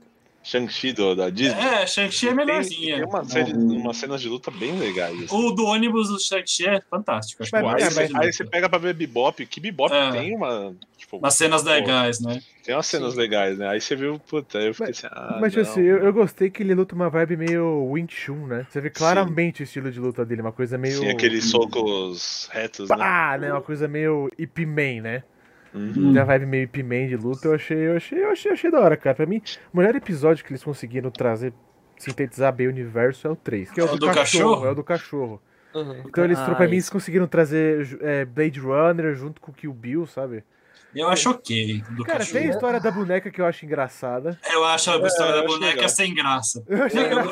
[0.46, 1.60] Shang-Chi da Disney.
[1.60, 2.96] É, Shang-Chi é Tem, melhorzinha.
[2.98, 5.24] tem uma série, umas cenas de luta bem legais.
[5.24, 5.36] assim.
[5.36, 7.42] O do ônibus do Shang-Chi é fantástico.
[7.42, 9.92] Acho Mas- que Pô, aí, é, você, aí você pega pra ver Bebop, que Bebop
[9.92, 10.12] É.
[10.12, 10.72] tem uma.
[10.96, 12.40] Tipo, Umas cenas legais, né?
[12.64, 13.68] tem umas cenas legais, né?
[13.68, 15.62] Aí você viu, puta, eu fiquei Mas- assim, ah, Mas não.
[15.62, 18.66] assim, eu, eu gostei que ele luta uma vibe meio Wing Chun, né?
[18.70, 20.98] Você vê claramente o estilo de luta dele, uma coisa meio.
[20.98, 22.96] Sim, aqueles socos retos, né?
[22.96, 23.52] Pá, né?
[23.52, 25.22] Uma coisa meio Ip Man, né?
[25.76, 26.14] Uhum.
[26.14, 28.80] Tem vibe meio Ip Man de luta, eu achei, eu achei, eu achei, achei da
[28.80, 29.14] hora, cara.
[29.14, 31.52] Pra mim, o melhor episódio que eles conseguiram trazer,
[31.98, 33.70] sintetizar bem o universo é o 3.
[33.70, 34.66] Que é o, É o do, do cachorro, cachorro?
[34.66, 35.42] É o do cachorro.
[35.74, 36.02] Uhum.
[36.06, 36.92] Então eles, Ah, pra mim, eles isso.
[36.92, 40.42] conseguiram trazer é, Blade Runner junto com Kill Bill, sabe?
[40.96, 41.82] Eu acho ok.
[41.90, 42.38] Do Cara, cachorro.
[42.40, 44.38] tem a história da boneca que eu acho engraçada.
[44.50, 45.88] Eu acho a história É, da boneca legal.
[45.88, 46.64] sem graça.
[46.66, 46.86] Eu Eu-.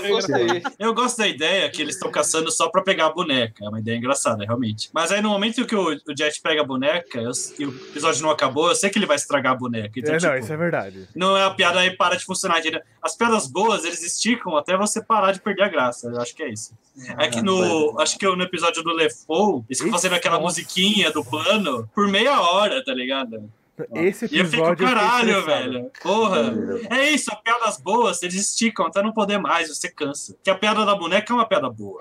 [0.05, 0.63] Eu gostei.
[0.79, 3.65] Eu gosto da ideia que eles estão caçando só pra pegar a boneca.
[3.65, 4.91] É uma ideia engraçada, realmente.
[4.93, 8.23] Mas aí no momento que o, o Jet pega a boneca eu- e o episódio
[8.23, 9.99] não acabou, eu sei que ele vai estragar a boneca.
[9.99, 11.09] Então, É, não, tipo, isso é verdade.
[11.15, 12.59] não é a piada aí para de funcionar.
[12.59, 12.81] entendeu?
[13.03, 16.09] As piadas boas, eles esticam até você parar de perder a graça.
[16.09, 16.73] Eu acho que é isso.
[17.19, 17.99] É que no.
[18.01, 22.41] Acho que no episódio do Lefou, eles ficam fazendo aquela musiquinha do plano por meia
[22.41, 23.51] hora, tá ligado?
[23.95, 24.87] Esse E eu fico, episódio.
[24.87, 25.91] caralho, velho.
[26.01, 26.55] Porra.
[26.91, 30.37] É isso, as piadas boas, eles esticam até não poder mais, você cansa.
[30.45, 32.01] Que a piada da boneca é uma piada boa.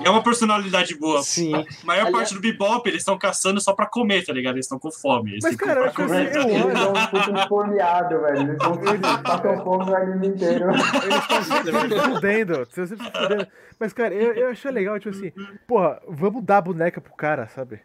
[0.00, 1.22] E é uma personalidade boa.
[1.22, 1.54] Sim.
[1.54, 4.56] A maior Aliás- parte do bebop, eles estão caçando só pra comer, tá ligado?
[4.56, 5.32] Eles estão com fome.
[5.32, 6.28] Eles Mas, cara, eu acho comer.
[6.28, 7.24] assim, eu Eles olho.
[7.24, 8.36] são um folheado, velho.
[8.40, 10.70] Eles eles passam fome o anime inteiro.
[10.70, 12.62] Eles estão sempre se fudendo.
[12.62, 13.46] Estão sempre se fudendo.
[13.80, 15.32] Mas, cara, eu, eu achei legal, tipo assim,
[15.66, 17.80] porra, vamos dar a boneca pro cara, sabe?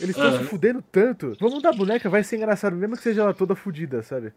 [0.00, 0.38] Eles estão Aham.
[0.38, 1.36] se fudendo tanto.
[1.40, 4.32] Vamos dar boneca, vai ser engraçado, mesmo que seja ela toda fudida, sabe?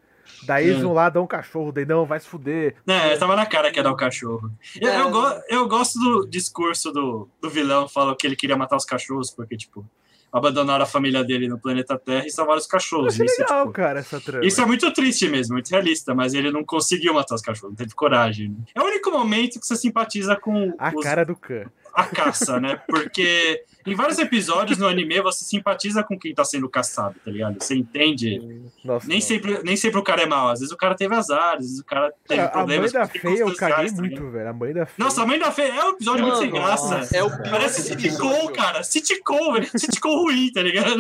[0.46, 0.84] Daí eles É.
[0.84, 2.76] vão lá, dão um cachorro, daí não, vai se fuder.
[2.88, 4.52] É, tava na cara que ia dar o cachorro.
[4.80, 5.02] Eu, É.
[5.02, 8.86] eu, go- eu gosto do discurso do, do vilão, fala que ele queria matar os
[8.86, 9.86] cachorros, porque, tipo,
[10.32, 13.20] abandonaram a família dele no planeta Terra e salvaram os cachorros.
[13.20, 14.46] Isso, legal, tipo, cara, essa trama.
[14.46, 17.76] Isso é muito triste mesmo, muito realista, mas ele não conseguiu matar os cachorros, não
[17.78, 18.58] teve coragem.
[18.74, 21.66] É o único momento que você simpatiza com A os- cara do Khan.
[21.94, 22.82] a caça, né?
[22.88, 27.62] Porque em vários episódios no anime você simpatiza com quem tá sendo caçado, tá ligado?
[27.62, 28.40] Você entende.
[28.84, 29.26] Nossa, Nem não.
[29.26, 31.80] sempre, nem sempre o cara é mau, às vezes o cara teve azar, às vezes
[31.80, 32.92] o cara teve Cara, a mãe problemas.
[32.92, 34.00] da Fê eu caguei tá ligado?
[34.00, 34.50] muito, velho.
[34.50, 34.94] A mãe da Fê.
[34.98, 37.16] Nossa, a mãe da Fê é um episódio muito sem Mano, graça.
[37.16, 38.84] É o pior Parece sitcom, cara.
[38.84, 39.70] Sitcom, velho.
[39.78, 40.98] Sitcom ruim, tá ligado?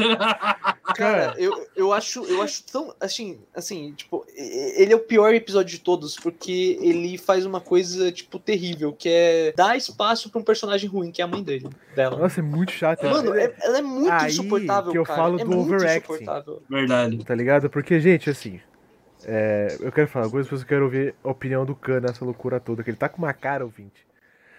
[0.95, 5.71] Cara, eu, eu acho, eu acho tão assim, assim, tipo, ele é o pior episódio
[5.77, 10.43] de todos porque ele faz uma coisa tipo terrível, que é dar espaço pra um
[10.43, 12.17] personagem ruim, que é a mãe dele, dela.
[12.17, 13.03] Nossa, é muito chato.
[13.05, 15.21] Mano, é- ela é muito Aí insuportável, que eu cara.
[15.21, 16.13] falo é do muito overacting.
[16.13, 16.63] insuportável.
[16.69, 17.23] Verdade.
[17.23, 17.69] Tá ligado?
[17.69, 18.59] Porque, gente, assim.
[19.25, 22.59] é, eu quero falar coisas, mas eu quero ouvir a opinião do Khan nessa loucura
[22.59, 24.05] toda, que ele tá com uma cara, ouvinte.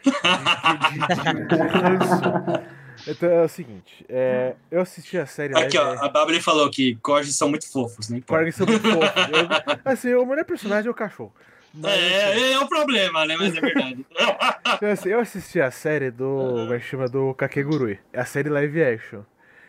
[3.07, 6.95] Então é o seguinte, é, eu assisti a série Aqui, ó, a Babli falou que
[7.03, 8.23] corgis são muito fofos, né?
[8.27, 9.03] Corgis são muito fofos.
[9.03, 11.35] Eu- Assim, o melhor personagem é o cachorro.
[11.75, 13.37] Mas, assim, É, é um problema, né?
[13.37, 14.07] Mas é verdade.
[14.77, 16.25] Então, assim, eu assisti a série do.
[16.27, 17.07] Como é que chama?
[17.09, 17.99] Do Kakegurui.
[18.13, 19.21] É a série live action.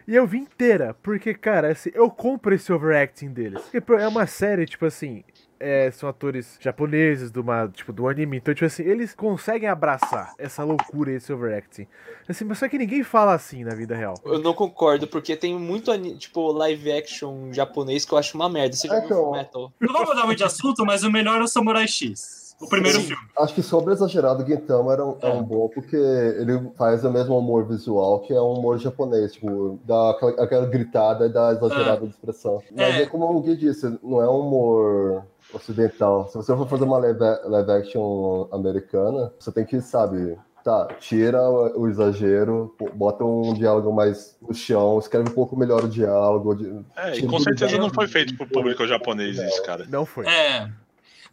[0.07, 3.61] E eu vi inteira, porque, cara, assim, eu compro esse overacting deles.
[3.63, 5.23] Porque é uma série, tipo assim.
[5.65, 8.37] É, são atores japoneses do, uma, tipo, do anime.
[8.37, 11.87] Então, tipo assim, eles conseguem abraçar essa loucura e esse overacting.
[12.29, 14.13] Assim, mas só que ninguém fala assim na vida real.
[14.23, 18.75] Eu não concordo, porque tem muito, tipo, live action japonês que eu acho uma merda.
[18.75, 19.23] Você já viu Então.
[19.23, 19.73] Full Metal?
[19.79, 22.45] Não vamos mudar muito de assunto, mas o melhor é o Samurai X.
[22.61, 23.07] O primeiro Sim.
[23.07, 23.23] filme.
[23.37, 27.37] Acho que sobre exagerado, Gintama era um, é um bom porque ele faz o mesmo
[27.37, 32.05] humor visual que é um humor japonês, tipo, dá aquela, aquela gritada e dá exagerada
[32.05, 32.63] de expressão.
[32.71, 33.01] Mas É.
[33.01, 33.05] é.
[33.07, 36.27] como o Gui disse, não é um humor ocidental.
[36.29, 41.41] Se você for fazer uma live, live action americana, você tem que, sabe, tá, tira
[41.49, 46.55] o, o exagero, bota um diálogo mais no chão, escreve um pouco melhor o diálogo.
[46.55, 49.85] de- É, e com certeza não foi feito pro público japonês isso, cara.
[49.89, 50.25] Não foi.
[50.27, 50.69] É.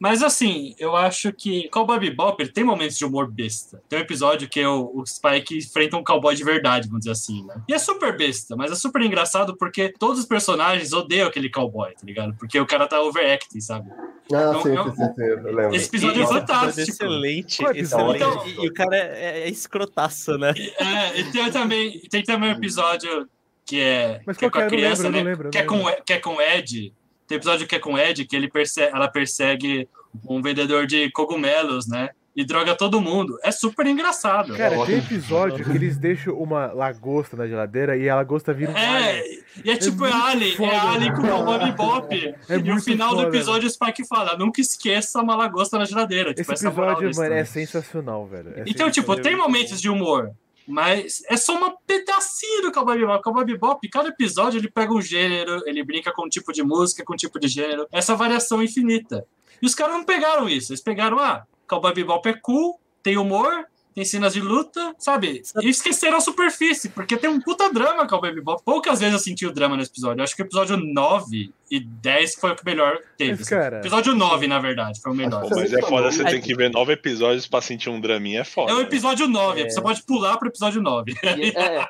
[0.02, 3.80] Mas assim, eu acho que Cowboy Bebop ele tem momentos de humor besta.
[3.88, 7.46] Tem um episódio que o, o Spike enfrenta um cowboy de verdade, vamos dizer assim,
[7.46, 7.62] né?
[7.68, 11.92] E é super besta, mas é super engraçado porque todos os personagens odeiam aquele cowboy,
[11.92, 12.34] tá ligado?
[12.36, 13.92] Porque o cara tá overacting, sabe?
[14.32, 15.76] Ah, Não, sim, eu- sim, sim, sim, eu lembro.
[15.76, 16.90] Esse episódio é Nossa, fantástico.
[16.90, 18.48] Excelente, excelente.
[18.48, 20.52] E, e o cara é, é escrotaço, né?
[20.80, 23.28] É, e tem também, tem também um episódio
[23.64, 24.66] que é, Mas que é com que a é?
[24.66, 25.30] Eu não criança, lembro, né?
[25.30, 26.92] lembro, que, é com, que é com o Ed.
[27.26, 29.88] Tem episódio que é com o Ed, que ele perse ela persegue
[30.28, 32.10] um vendedor de cogumelos, né?
[32.34, 33.38] E droga todo mundo.
[33.42, 34.56] É super engraçado.
[34.56, 38.74] Cara, tem episódio que eles deixam uma lagosta na geladeira e a lagosta vira um
[38.74, 39.02] alien.
[39.02, 41.34] É, e é tipo muito Alien, foda, é Alien com né?
[41.34, 42.34] o Bob Bop.
[42.48, 45.84] É e no final foda, do episódio o Spike fala: nunca esqueça uma lagosta na
[45.84, 46.30] geladeira.
[46.30, 48.48] Esse Tipo, essa moral episódio, mano, é sensacional, velho.
[48.56, 49.22] É Então, tipo, sensacional.
[49.22, 50.30] tem momentos de humor,
[50.66, 53.22] mas é só uma pedacinho do Cowboy Bebop.
[53.22, 57.04] Cowboy Bebop, cada episódio ele pega um gênero, ele brinca com um tipo de música,
[57.04, 57.86] com um tipo de gênero.
[57.90, 59.26] Essa variação infinita.
[59.60, 60.72] E os caras não pegaram isso.
[60.72, 65.42] Eles pegaram, ah, Cowboy Bebop é cool, tem humor, tem cenas de luta, sabe?
[65.62, 68.62] E esqueceram a superfície, porque tem um puta drama Cowboy Bebop.
[68.64, 70.20] Poucas vezes eu senti o drama nesse episódio.
[70.20, 73.32] Eu acho que o episódio 9 e 10 foi o que melhor teve.
[73.38, 75.42] Mas, cara- Episódio 9, na verdade, foi o melhor.
[75.48, 78.44] Pô, mas é foda, você tem que ver nove episódios pra sentir um draminha, é
[78.44, 78.70] foda.
[78.72, 78.82] É o né?
[78.84, 79.70] episódio 9, É.
[79.70, 81.12] você pode pular pro episódio 9.
[81.22, 81.88] E, é,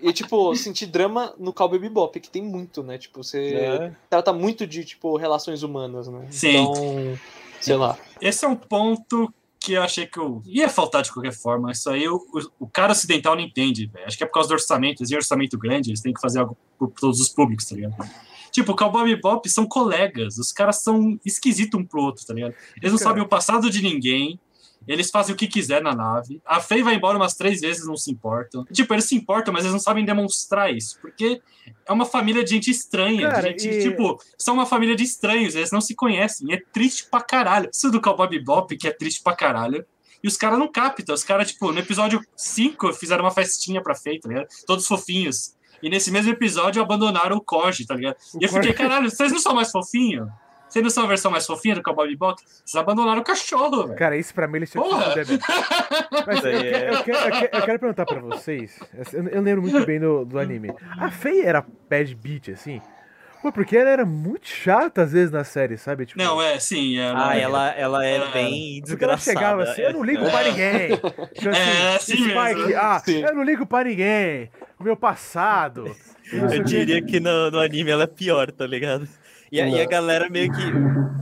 [0.00, 2.98] e, tipo, sentir drama no Cowboy Bebop, que tem muito, né?
[2.98, 3.92] Tipo, você É.
[4.08, 6.26] trata muito de, tipo, relações humanas, né?
[6.30, 6.56] Sim.
[6.56, 7.18] Então,
[7.60, 7.96] sei lá.
[8.20, 9.32] Esse é um ponto
[9.66, 11.72] que eu achei que eu ia faltar de qualquer forma.
[11.72, 12.24] Isso aí o,
[12.60, 14.06] o, cara ocidental não entende, velho.
[14.06, 15.00] Acho que é por causa do orçamento.
[15.00, 17.96] Eles têm orçamento grande, eles têm que fazer algo por todos os públicos, tá ligado?
[18.52, 20.38] Tipo, o Cowboy Bebop são colegas.
[20.38, 22.54] Os caras são esquisitos um pro outro, tá ligado?
[22.76, 23.10] Eles não Cara.
[23.10, 24.38] sabem o passado de ninguém.
[24.86, 26.40] Eles fazem o que quiser na nave.
[26.44, 28.64] A Faye vai embora umas três vezes, não se importam.
[28.72, 30.98] Tipo, eles se importam, mas eles não sabem demonstrar isso.
[31.00, 31.40] Porque
[31.86, 33.28] é uma família de gente estranha.
[33.28, 35.54] Cara, de gente, e- tipo, são uma família de estranhos.
[35.54, 36.52] Eles não se conhecem.
[36.52, 37.68] É triste pra caralho.
[37.72, 39.84] Isso do Cowboy Bebop, que é triste pra caralho.
[40.22, 41.14] E os caras não captam.
[41.14, 44.46] Os caras, tipo, no episódio 5 fizeram uma festinha pra Faye, tá ligado?
[44.66, 45.54] Todos fofinhos.
[45.82, 48.16] E nesse mesmo episódio abandonaram o Koji, tá ligado?
[48.40, 50.28] E eu fiquei, caralho, vocês não são mais fofinhos?
[50.68, 52.40] Vocês não são a versão mais fofinha do Cowboy Bebop?
[52.42, 53.98] Vocês abandonaram o cachorro, velho.
[53.98, 55.38] Cara, isso pra mim eles tinham que bem.
[56.26, 58.78] Mas eu, Isso aí quero, é- eu, quero, eu quero- eu quero perguntar pra vocês.
[59.12, 60.72] Eu, eu lembro muito bem do, do anime.
[60.98, 62.80] A Faye era bad beat, assim?
[63.42, 66.04] Pô, porque ela era muito chata às vezes na série, sabe?
[66.06, 66.98] Tipo, Não, é, sim.
[66.98, 68.18] É, Ah, ela, ela é É.
[68.32, 69.20] bem porque ela desgraçada.
[69.20, 70.88] chegava assim, eu não ligo pra ninguém.
[71.32, 72.76] Tipo É, assim Spike, mesmo.
[72.76, 73.22] ah, Sim.
[73.22, 74.50] eu não ligo pra ninguém.
[74.80, 75.94] O meu passado.
[76.32, 79.06] Eu o diria que no, no anime ela é pior, tá ligado?
[79.50, 80.72] E, a- e a galera meio que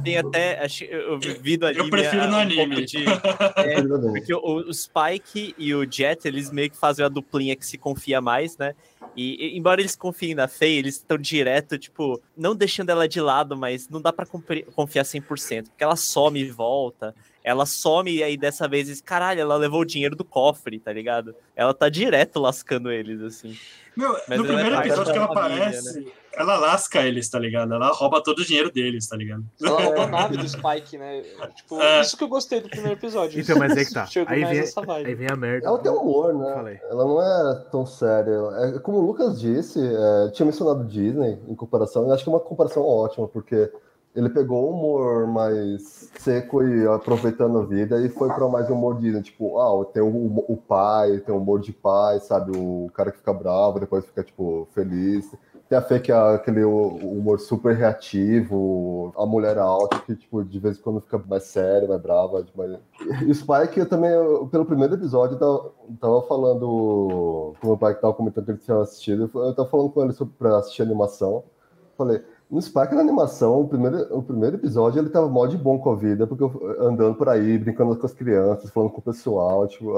[0.03, 0.63] tem até.
[0.65, 1.85] acho- Eu vi do anime.
[1.85, 2.85] Eu prefiro no um anime.
[2.85, 3.05] de-
[3.57, 7.67] é, porque o, o Spike e o Jet, eles meio que fazem a duplinha que
[7.67, 8.75] se confia mais, né?
[9.17, 13.21] E, e, embora eles confiem na Faye, eles estão direto, tipo, não deixando ela de
[13.21, 17.15] lado, mas não dá pra confiar 100%, porque ela some e volta.
[17.45, 21.33] Ela some e aí dessa vez, caralho, ela levou o dinheiro do cofre, tá ligado?
[21.55, 23.57] Ela tá direto lascando eles, assim.
[23.97, 27.75] Meu, Mas no é primeiro episódio que ela família, aparece, ela lasca eles, tá ligado?
[27.75, 29.45] Ela rouba todo o dinheiro deles, tá ligado?
[29.63, 31.23] Ela roubou a nave do Spike, né?
[31.55, 32.01] Tipo, É.
[32.01, 33.41] isso que eu gostei do primeiro episódio.
[33.41, 34.07] Então, mas aí que tá.
[34.15, 35.67] Chegou Aí vem, aí vem a merda.
[35.67, 36.55] Ela tem humor, né?
[36.55, 36.81] Falei.
[36.89, 38.33] Ela não é tão séria.
[38.59, 42.33] É, como o Lucas disse, é, tinha mencionado Disney em comparação, e acho que é
[42.33, 43.71] uma comparação ótima, porque
[44.15, 48.99] ele pegou um humor mais seco e aproveitando a vida e foi para mais humor
[49.01, 49.23] Disney.
[49.23, 52.57] Tipo, ah, tem o, o pai, tem o humor de pai, sabe?
[52.57, 55.29] O cara que fica bravo, depois fica, tipo, feliz.
[55.69, 60.59] Tem a Fê que é aquele humor super reativo, a mulher alta que, tipo, de
[60.59, 62.43] vez em quando fica mais séria, mais brava.
[62.43, 62.79] tipo, mais-
[63.23, 67.79] e o Spike, eu também, eu- pelo primeiro episódio, tava, tava falando com o meu
[67.79, 70.59] pai que tava comentando que ele tinha assistido, eu tava falando com ele sobre pra
[70.59, 71.45] assistir animação.
[71.97, 75.79] Falei, no Spike na animação, o primeiro, o primeiro episódio, ele tava mó de bom
[75.79, 79.03] com a vida, porque eu, andando por aí, brincando com as crianças, falando com o
[79.03, 79.93] pessoal, tipo,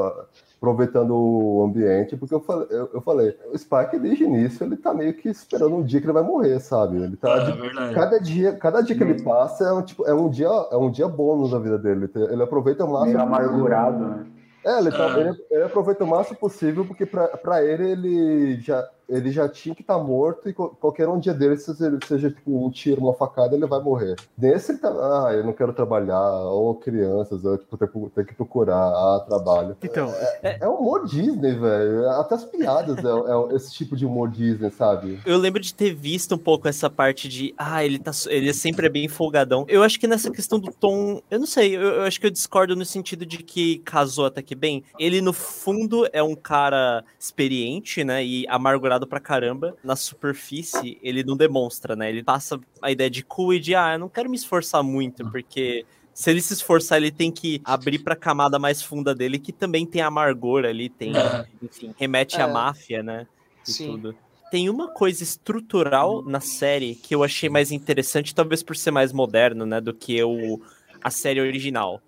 [0.56, 4.76] aproveitando o ambiente, porque eu falei, eu, eu falei, o Spike desde o início, ele
[4.76, 6.96] tá meio que esperando um dia que ele vai morrer, sabe?
[7.02, 7.94] Ele tá É de-.
[7.94, 10.90] Cada dia, cada dia que ele passa é um, tipo, é um dia, é um
[10.90, 12.08] dia bônus da vida dele.
[12.14, 13.12] Ele aproveita o máximo.
[13.12, 14.26] Meio amargurado, né?
[14.64, 15.20] É, ele, tá- Ah.
[15.20, 19.82] ele- ele aproveita o máximo possível, porque pra ele, ele já, ele já tinha que
[19.82, 23.54] estar morto e qualquer um dia dele, se ele seja tipo, um tiro, uma facada,
[23.54, 24.16] ele vai morrer.
[24.36, 27.76] Nesse ele tá, ah, eu não quero trabalhar, ou crianças, ou tipo,
[28.10, 29.76] ter, que- procurar, ah, trabalho.
[29.82, 32.08] Então, É humor Disney, velho.
[32.10, 35.20] Até as piadas é, é esse tipo de humor Disney, sabe?
[35.24, 38.86] Eu lembro de ter visto um pouco essa parte de, ah, ele tá, ele sempre
[38.86, 39.64] é bem folgadão.
[39.68, 42.30] Eu acho que nessa questão do tom, eu não sei, eu, eu acho que eu
[42.30, 44.82] discordo no sentido de que casou até que bem.
[44.98, 49.76] Ele no fundo é um cara experiente, né, e amargurado pra caramba.
[49.82, 52.08] Na superfície, ele não demonstra, né?
[52.08, 55.28] Ele passa a ideia de cool e de, ah, eu não quero me esforçar muito,
[55.32, 59.52] porque se ele se esforçar, ele tem que abrir pra camada mais funda dele, que
[59.52, 61.12] também tem amargor ali, tem,
[61.60, 62.46] enfim, remete à É.
[62.52, 63.26] máfia, né?
[63.68, 63.86] E Sim.
[63.86, 64.16] tudo.
[64.50, 69.12] Tem uma coisa estrutural na série que eu achei mais interessante, talvez por ser mais
[69.12, 70.60] moderno, né, do que o,
[71.02, 72.00] a série original.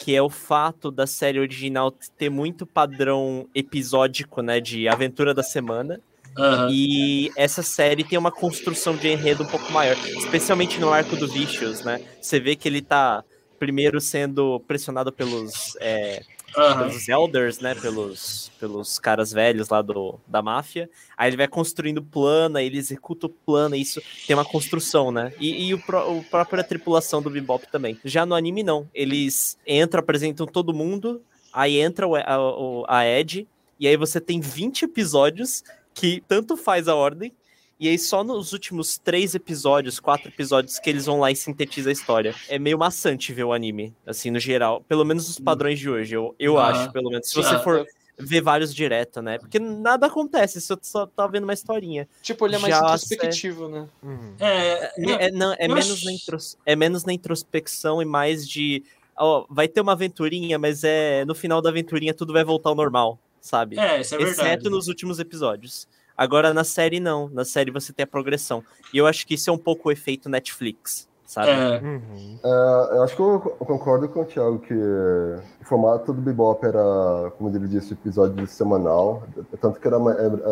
[0.00, 5.42] Que é o fato da série original ter muito padrão episódico, né, de aventura da
[5.42, 6.00] semana.
[6.36, 6.68] Aham.
[6.70, 11.28] E essa série tem uma construção de enredo um pouco maior, especialmente no arco do
[11.28, 12.00] Vicious, né?
[12.20, 13.22] Você vê que ele tá
[13.58, 16.22] primeiro sendo pressionado pelos, é,
[16.56, 16.78] Aham.
[16.88, 17.74] pelos elders, né?
[17.74, 20.90] Pelos, pelos caras velhos lá do, da máfia.
[21.16, 25.32] Aí ele vai construindo plano, aí ele executa o plano, isso tem uma construção, né?
[25.38, 27.98] E, e o, pró- o própria tripulação do Bebop também.
[28.04, 28.88] Já no anime, não.
[28.92, 33.46] Eles entram, apresentam todo mundo, aí entra o- a, a Ed,
[33.78, 35.62] e aí você tem 20 episódios
[35.94, 37.32] que tanto faz a ordem,
[37.78, 41.90] e aí só nos últimos três episódios, quatro episódios, que eles vão lá e sintetizam
[41.90, 42.34] a história.
[42.48, 44.82] É meio maçante ver o anime, assim, no geral.
[44.88, 46.68] Pelo menos os padrões de hoje, eu, eu Ah.
[46.68, 47.28] acho, pelo menos.
[47.28, 47.58] Se você Ah.
[47.60, 49.38] for ver vários direto, né?
[49.38, 52.08] Porque nada acontece, você só tá vendo uma historinha.
[52.22, 53.88] Tipo, ele é mais Já introspectivo, né?
[54.02, 54.34] uhum.
[54.38, 58.84] É, É, não, é, eu menos na intros- é menos na introspecção e mais de.
[59.18, 62.74] Ó, vai ter uma aventurinha, mas é no final da aventurinha tudo vai voltar ao
[62.76, 63.78] normal, sabe?
[63.78, 64.40] é, isso é verdade.
[64.40, 65.86] Exceto nos últimos episódios.
[66.16, 67.28] Agora na série não.
[67.28, 68.64] Na série você tem a progressão.
[68.92, 71.06] E eu acho que isso é um pouco o efeito Netflix.
[71.26, 71.50] sabe?
[71.50, 72.38] É, Uhum.
[72.42, 77.32] É, eu acho que eu, concordo com o Thiago que o formato do Bebop era,
[77.36, 79.24] como ele disse, episódio semanal,
[79.60, 79.96] tanto que era,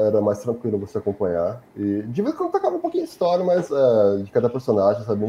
[0.09, 1.63] era mais tranquilo você acompanhar.
[1.77, 5.05] E de vez em quando tocava um pouquinho de história, mas é, de cada personagem,
[5.05, 5.25] sabe?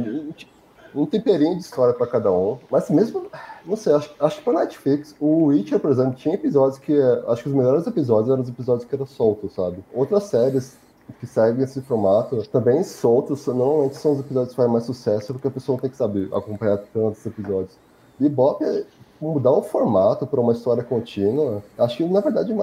[0.96, 2.58] Um temperinho de história pra cada um.
[2.70, 3.26] Mas mesmo,
[3.66, 6.94] não sei, acho, acho que pra Netflix, o Witcher, por exemplo, tinha episódios que.
[7.28, 9.84] Acho que os melhores episódios eram os episódios que eram soltos, sabe?
[9.94, 10.78] Outras séries
[11.20, 15.48] que seguem esse formato, também soltos, normalmente são os episódios que fazem mais sucesso, porque
[15.48, 17.78] a pessoa tem que saber acompanhar tantos episódios.
[18.20, 18.86] Bebop, é-
[19.20, 22.54] mudar o formato para uma história contínua, acho que na verdade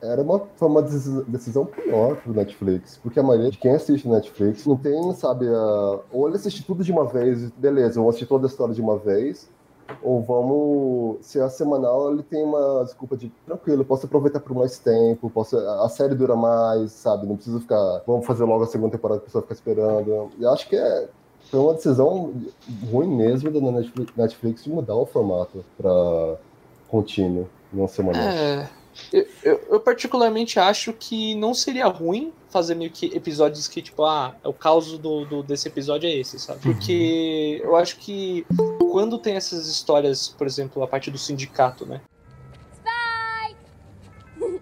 [0.00, 4.08] era uma, foi uma decis- decisão pior pro Netflix, porque a maioria de quem assiste
[4.08, 8.10] Netflix não tem, sabe, a, ou ele assiste tudo de uma vez, beleza, eu vou
[8.10, 9.48] assistir toda a história de uma vez,
[10.02, 11.26] ou vamos.
[11.26, 15.58] Se é semanal, ele tem uma desculpa de tranquilo, posso aproveitar por mais tempo, posso,
[15.58, 17.26] a série dura mais, sabe?
[17.26, 18.02] Não preciso ficar.
[18.06, 20.30] Vamos fazer logo a segunda temporada a pessoa fica esperando.
[20.38, 21.08] E acho que é.
[21.50, 22.32] Foi uma decisão
[22.90, 26.36] ruim mesmo da Netflix, Netflix de mudar o formato para
[26.88, 28.22] contínuo, não semanal.
[28.22, 28.68] É.
[29.12, 34.04] Eu, eu, eu particularmente acho que não seria ruim fazer meio que episódios que, tipo,
[34.04, 36.60] ah, o caos do, do- desse episódio é esse, sabe?
[36.60, 38.46] Porque eu acho que
[38.92, 42.00] quando tem essas histórias, por exemplo, a parte do sindicato, né?
[42.74, 43.56] Spike!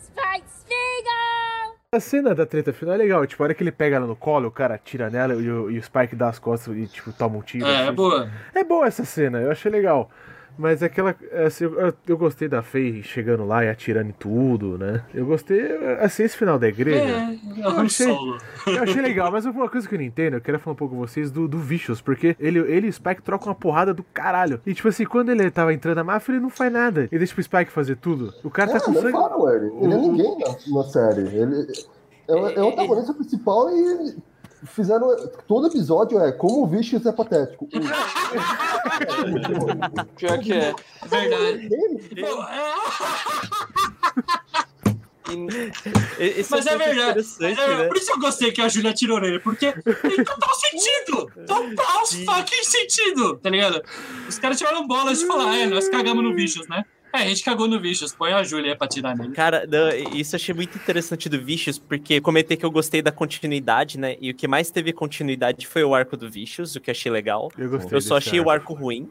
[0.00, 1.76] Spike Spiegel!
[1.92, 4.14] A cena da treta final é legal, tipo, a hora que ele pega ela no
[4.16, 7.12] colo, o cara tira nela e o, e o Spike dá as costas e, tipo,
[7.12, 7.66] toma um tiro.
[7.66, 7.92] é, assim.
[7.94, 8.30] boa.
[8.54, 10.10] É boa essa cena, eu achei legal.
[10.58, 11.14] Mas aquela.
[11.46, 15.02] Assim, eu, eu gostei da Faye chegando lá e atirando em tudo, né?
[15.14, 15.60] Eu gostei.
[16.00, 16.98] Assim, esse final da igreja.
[17.04, 18.38] É, é um achei- solo.
[18.66, 20.94] Eu achei legal, mas uma coisa que eu não entendo, eu queria falar um pouco
[20.94, 24.02] com vocês do, do Vicious, porque ele, ele e o Spike trocam uma porrada do
[24.02, 24.60] caralho.
[24.66, 27.02] E tipo assim, quando ele tava entrando na máfia, ele não faz nada.
[27.12, 28.32] Ele deixa pro Spike fazer tudo.
[28.42, 29.12] O cara tá É, com não sangue.
[29.12, 29.66] falam ele.
[29.82, 31.20] Ele é ninguém na, na série.
[31.22, 31.66] Ele
[32.28, 34.16] é, o- é o antagonista principal e
[34.66, 35.08] fizeram.
[35.48, 37.66] Todo episódio é como o Vicious é patético.
[40.16, 40.74] Pior que é.
[41.06, 41.68] Verdade.
[41.72, 41.76] É,
[45.28, 45.72] E-
[46.20, 47.20] E- Esse Mas é, é verdade.
[47.40, 47.48] É,
[47.78, 47.84] né?
[47.88, 51.28] Por isso eu gostei que a Júlia tirou nele, porque tem total sentido!
[51.46, 53.36] Total fucking sentido!
[53.38, 53.82] Tá ligado?
[54.28, 56.84] Os caras tiraram bola de falar, é, nós cagamos no Vicious, né?
[57.18, 59.32] É, a gente cagou no Vicious, põe a Júlia pra tirar nele.
[59.32, 59.66] Cara,
[60.12, 64.16] isso eu achei muito interessante do Vicious, porque comentei que eu gostei da continuidade, né?
[64.20, 67.10] E o que mais teve continuidade foi o arco do Vicious, o que eu achei
[67.10, 67.50] legal.
[67.56, 67.96] Eu gostei.
[67.96, 68.72] Eu só achei o arco.
[68.72, 69.08] arco ruim.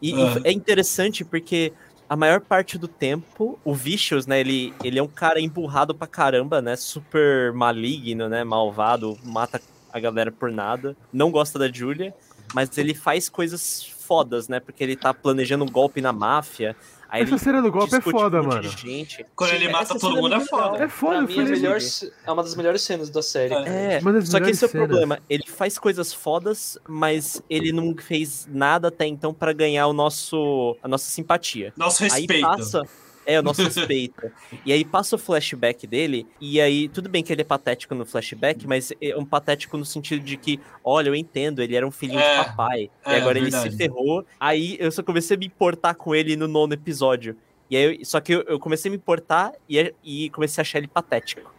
[0.00, 0.40] E, e Ah.
[0.44, 1.72] é interessante porque
[2.08, 6.06] a maior parte do tempo, o Vicious, né, ele, ele é um cara emburrado pra
[6.06, 6.74] caramba, né?
[6.76, 8.42] Super maligno, né?
[8.44, 9.60] Malvado, mata
[9.92, 10.96] a galera por nada.
[11.12, 12.14] Não gosta da Julia,
[12.54, 14.58] mas ele faz coisas fodas, né?
[14.58, 16.74] Porque ele tá planejando um golpe na máfia.
[17.10, 18.62] Aí Essa cena do golpe é foda, um mano.
[18.62, 19.26] gente.
[19.34, 20.84] Quando ele mata todo cena mundo é foda.
[20.84, 21.78] É foda, pra mim, é, melhor,
[22.26, 23.52] é uma das melhores cenas da série.
[23.54, 23.94] É.
[23.96, 25.18] É, Uma das só que esse é o problema.
[25.28, 30.76] Ele faz coisas fodas, mas ele não fez nada até então pra ganhar o nosso,
[30.82, 31.72] a nossa simpatia.
[31.76, 32.42] Nosso Aí respeito.
[32.46, 32.82] passa.
[33.26, 34.30] É, o nosso respeito.
[34.64, 38.04] e aí passa o flashback dele, e aí, tudo bem que ele é patético no
[38.06, 41.90] flashback, mas é um patético no sentido de que, olha, eu entendo, ele era um
[41.90, 43.70] filhinho É, de papai, é, e agora ele verdade.
[43.72, 44.24] se ferrou.
[44.38, 47.36] Aí eu só comecei a me importar com ele no nono episódio.
[47.70, 50.78] E aí, só que eu, eu comecei a me importar e, e comecei a achar
[50.78, 51.54] ele patético.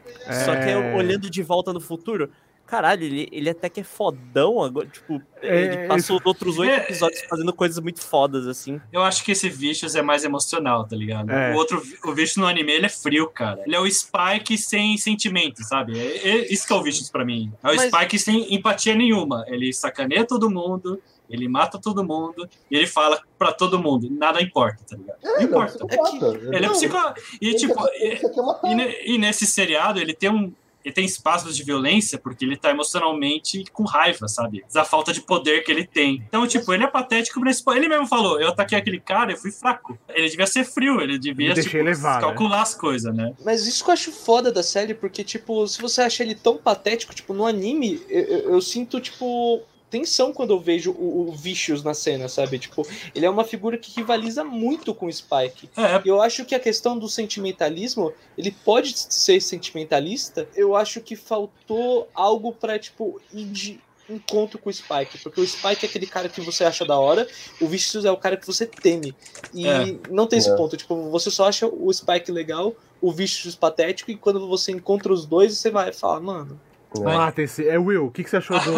[0.45, 0.95] Só que eu, É.
[0.95, 2.29] olhando de volta no futuro,
[2.71, 4.87] caralho, ele, ele até que é fodão agora.
[4.87, 6.77] Tipo, É, ele passou outros oito É.
[6.77, 8.79] episódios fazendo coisas muito fodas, assim.
[8.93, 11.29] Eu acho que esse Vicious é mais emocional, tá ligado?
[11.29, 11.51] É.
[11.53, 13.61] O outro, o Vicious no anime, ele é frio, cara.
[13.65, 15.99] Ele é o Spike sem sentimento, sabe?
[15.99, 17.51] É, é- isso que é o Vicious pra mim.
[17.61, 19.43] É o Mas- Spike sem empatia nenhuma.
[19.47, 24.41] Ele sacaneia todo mundo, ele mata todo mundo, e ele fala pra todo mundo, nada
[24.41, 25.17] importa, tá ligado?
[25.23, 25.85] Não Ele é importa.
[25.87, 26.25] psicopata.
[26.25, 27.13] Ele é Não, psicó...
[27.41, 28.69] E, ele tipo, quer- ele e, matar.
[28.69, 30.53] e e nesse seriado, ele tem um...
[30.83, 34.63] Ele tem espaços de violência porque ele tá emocionalmente com raiva, sabe?
[34.73, 36.23] Da falta de poder que ele tem.
[36.27, 37.77] Então, tipo, ele é patético nesse ponto.
[37.77, 39.97] Ele mesmo falou, eu ataquei aquele cara, eu fui fraco.
[40.09, 42.27] Ele devia ser frio, ele devia, tipo, levar, né?
[42.27, 43.33] calcular as coisas, né?
[43.43, 46.57] Mas isso que eu acho foda da série, porque, tipo, se você acha ele tão
[46.57, 49.61] patético, tipo, no anime, eu, eu- eu sinto, tipo,
[49.91, 52.57] tensão quando eu vejo o, o Vicious na cena, sabe?
[52.57, 55.69] Tipo, ele é uma figura que rivaliza muito com o Spike.
[55.77, 60.47] É, E eu acho que a questão do sentimentalismo, ele pode ser sentimentalista.
[60.55, 63.79] Eu acho que faltou algo pra, tipo, ir de
[64.09, 65.17] encontro com o Spike.
[65.21, 67.27] Porque o Spike é aquele cara que você acha da hora,
[67.61, 69.13] o Vicious é o cara que você teme.
[69.53, 69.97] E É.
[70.09, 70.55] não tem esse É.
[70.55, 70.75] ponto.
[70.77, 75.25] Tipo, você só acha o Spike legal, o Vicious patético, e quando você encontra os
[75.25, 76.59] dois, você vai falar, mano.
[76.99, 77.03] É.
[77.03, 77.67] Matem-se.
[77.67, 78.71] É Will, o que, que você achou do,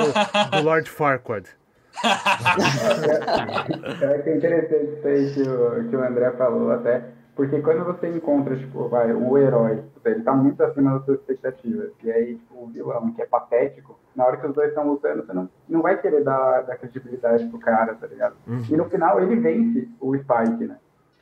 [0.52, 1.50] do Lord Farquaad?
[4.02, 7.06] Eu acho interessante isso aí que o, que o André falou até.
[7.36, 11.90] Porque quando você encontra, tipo, vai, o herói, ele tá muito acima das suas expectativas.
[12.04, 15.26] E aí, tipo, o vilão, que é patético, na hora que os dois estão lutando,
[15.26, 18.36] você não, não vai querer dar, dar credibilidade pro cara, tá ligado?
[18.46, 18.64] Uhum.
[18.70, 20.78] E no final ele vence o Spike, né?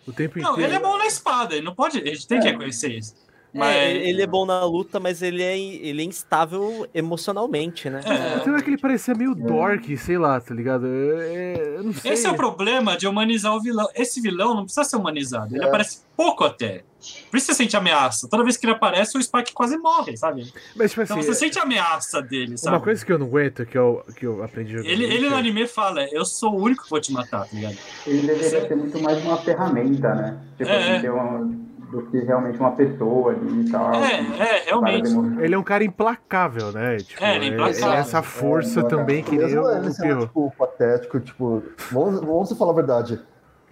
[0.05, 0.69] O tempo Não, inteiro.
[0.69, 1.97] ele é bom na espada, ele não pode.
[1.99, 3.15] A gente tem que reconhecer isso.
[3.53, 3.75] Mas.
[3.75, 8.01] É, ele é bom na luta, mas ele é, ele é instável emocionalmente, né?
[8.05, 8.39] É.
[8.39, 10.85] Tem hora que ele parecia meio dork, sei lá, tá ligado?
[10.87, 12.13] É, eu não sei.
[12.13, 13.87] Esse é o problema de humanizar o vilão.
[13.93, 15.55] Esse vilão não precisa ser humanizado.
[15.55, 15.67] Ele É.
[15.67, 16.83] aparece pouco até.
[17.31, 18.27] Por isso você sente ameaça.
[18.29, 20.41] Toda vez que ele aparece, o Spike quase morre, sabe?
[20.75, 22.75] Mas, tipo assim, Então você sente a ameaça dele, sabe?
[22.77, 24.75] uma coisa que eu não aguento, que eu, que eu aprendi.
[24.77, 27.75] Ele, ele no anime fala, eu sou o único que vou te matar, tá ligado?
[28.05, 30.39] Ele deveria ser muito mais uma ferramenta, né?
[30.57, 30.99] Tipo, É, assim, é.
[31.01, 31.51] ter uma,
[31.91, 33.93] do que realmente uma pessoa ali e tal.
[33.93, 35.01] É, é, realmente.
[35.01, 36.97] Para demonstrar- Ele é um cara implacável, né?
[36.97, 37.91] Tipo, É, ele é implacável.
[37.93, 40.21] essa força também que o, ele sendo, Pirro.
[40.27, 43.19] tipo, patético, tipo, vamos, vamos falar a verdade.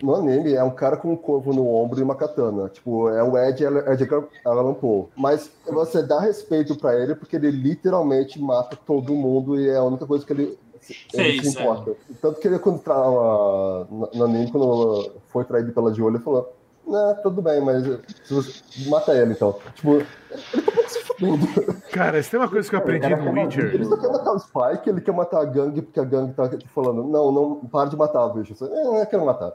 [0.02, 2.70] No anime, é um cara com um corvo no ombro e uma katana.
[2.70, 4.08] Tipo, é o Ed, Ed
[4.46, 5.08] Allan Poe.
[5.16, 9.84] Mas você dá respeito pra ele porque ele literalmente mata todo mundo e é a
[9.84, 10.58] única coisa que ele,
[11.14, 11.92] ele se importa.
[12.22, 12.96] Tanto que ele, quando tra...
[12.96, 16.50] no no anime, quando foi traído pela de olho, ele falou:
[16.90, 17.84] Né, tudo bem, mas
[18.24, 18.90] se você...
[18.90, 19.56] mata ele então.
[19.76, 20.06] Tipo, ele
[20.64, 21.48] tá pouco se fudendo.
[21.92, 23.76] Cara, se tem uma coisa que eu aprendi no Witcher.
[23.76, 26.50] Ele só quer matar o Spike, ele quer matar a gangue, porque a gangue tá
[26.74, 28.56] falando, não, não, para de matar, bicho.
[28.56, 29.54] Você, é, eu quero matar.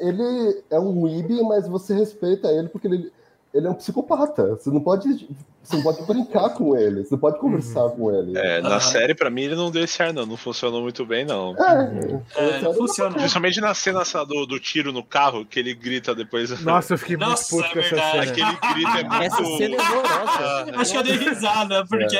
[0.00, 3.10] Ele é um weeb, mas você respeita ele porque ele,
[3.52, 4.56] ele é um psicopata.
[4.56, 5.28] Você não pode,
[5.62, 8.38] você não pode brincar com ele, você não pode conversar com ele.
[8.38, 10.24] É, na série, pra mim, ele não deu esse ar, não.
[10.24, 11.54] Não funcionou muito bem, não.
[11.56, 13.14] É, É, não funciona.
[13.14, 16.62] Principalmente na cena essa do, do tiro no carro, que ele grita depois.
[16.62, 18.22] Nossa, eu fiquei muito Nossa, puto com é essa cena.
[18.22, 19.22] Aquele grito é muito.
[19.22, 20.40] Essa cena é horrorosa.
[20.40, 22.18] Ah, Acho que eu dei risada, porque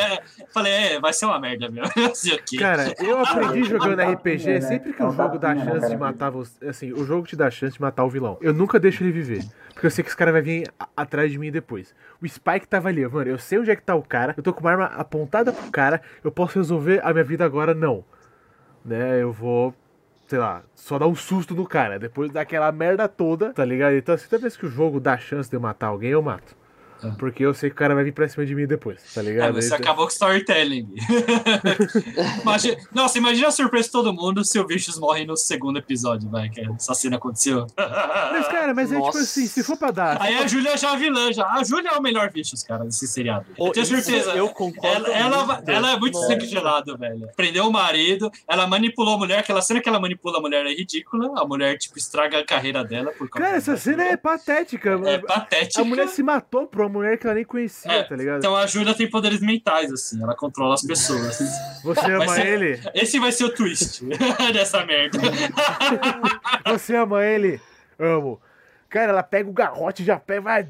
[0.53, 1.70] falei, é, vai ser uma merda
[2.47, 2.57] quê.
[2.57, 5.97] Cara, eu aprendi jogando é RPG, sempre que É o jogo dá na chance de
[5.97, 6.66] matar você.
[6.66, 8.37] Assim, o jogo te dá chance de matar o vilão.
[8.41, 9.45] Eu nunca deixo ele viver.
[9.81, 11.95] Porque eu sei que esse cara vai vir atrás de mim depois.
[12.20, 13.31] O Spike tava ali, mano.
[13.31, 14.35] Eu sei onde é que tá o cara.
[14.37, 16.03] Eu tô com uma arma apontada pro cara.
[16.22, 18.05] Eu posso resolver a minha vida agora, não.
[18.85, 19.22] Né?
[19.22, 19.74] Eu vou.
[20.28, 21.99] Sei lá, só dar um susto no cara.
[21.99, 23.95] Depois daquela merda toda, tá ligado?
[23.95, 26.55] Então, assim, toda vez que o jogo dá chance de eu matar alguém, eu mato.
[27.19, 29.25] Porque eu sei que o cara vai vir pra cima de mim depois, tá É,
[29.25, 29.55] ligado?
[29.55, 30.89] você Então- acabou com storytelling.
[32.43, 36.29] Imagina- Nossa, imagina a surpresa de todo mundo se o Vicious morre no segundo episódio,
[36.29, 37.67] vai, que essa cena aconteceu.
[37.77, 39.19] Mas, cara, mas é tipo Nossa.
[39.21, 40.21] assim, se for pra dar.
[40.21, 41.47] Aí a Júlia já é a vilã, já.
[41.47, 43.47] A Júlia é o melhor Vicious, cara, desse seriado.
[43.59, 44.31] Eu Ô, tenho certeza.
[44.33, 45.07] Eu concordo.
[45.07, 45.71] Ela, ela, muito.
[45.71, 46.27] ela é muito Nossa.
[46.29, 47.29] sangue gelado, velho.
[47.37, 49.39] Prendeu o marido, ela manipulou a mulher.
[49.41, 51.33] Aquela cena que ela manipula a mulher é ridícula.
[51.41, 55.01] A mulher, tipo, estraga a carreira dela por causa Cara, essa cena é patética.
[55.07, 55.81] É patética.
[55.81, 58.38] A mulher se matou uma mulher que ela nem conhecia, É, tá ligado?
[58.38, 60.22] Então a Júlia tem poderes mentais, assim.
[60.22, 61.38] Ela controla as pessoas.
[61.82, 62.80] Você ama ser- ele?
[62.95, 64.05] Esse vai ser o twist
[64.53, 65.18] dessa merda.
[66.66, 67.61] Você ama ele?
[67.99, 68.41] Amo.
[68.88, 70.68] Cara, ela pega o garrote, já pega, vai,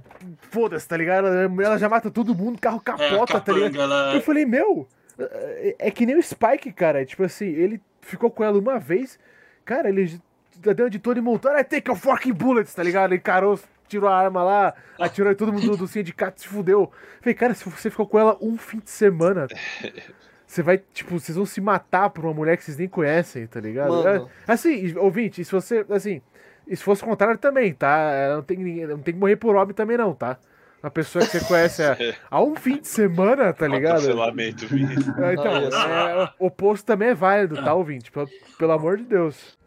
[0.51, 1.27] foda-se, tá ligado?
[1.27, 3.73] Ela já mata todo mundo, carro É, capota, tá ligado?
[3.73, 4.15] capanga, ela...
[4.15, 4.87] Eu falei, meu,
[5.19, 7.05] é é que nem o Spike, cara.
[7.07, 9.19] Tipo assim, ele ficou com ela uma vez,
[9.65, 10.21] cara, ele
[10.57, 13.13] deu de todo e montou, I take a fucking bullets, tá ligado?
[13.13, 13.59] Ele encarou,
[13.91, 16.91] tirou a arma lá, atirou em todo mundo do sindicato, se fudeu.
[17.21, 19.47] Falei, cara, se você ficou com ela um fim de semana,
[20.47, 23.61] você vai, tipo, vocês vão se matar por uma mulher que vocês nem conhecem, tá
[23.61, 23.91] ligado?
[23.93, 24.31] Mano.
[24.49, 26.21] É, Assim, ouvinte, se você, assim,
[26.67, 28.33] e se fosse o contrário também, tá?
[28.35, 30.39] Não tem, ninguém- não tem que morrer por homem também não, tá?
[30.83, 31.95] Uma pessoa que você conhece há,
[32.31, 33.97] há um fim de semana, tá ligado?
[33.97, 34.95] Cancelamento, Vini.
[34.95, 38.11] É, Então, é, o oposto também é válido, tá, ouvinte?
[38.11, 38.27] Pelo,
[38.59, 39.59] pelo amor de Deus.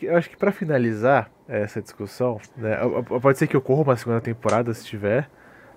[0.00, 2.76] Eu acho que pra finalizar essa discussão, né?
[3.20, 5.28] Pode ser que ocorra uma segunda temporada se tiver,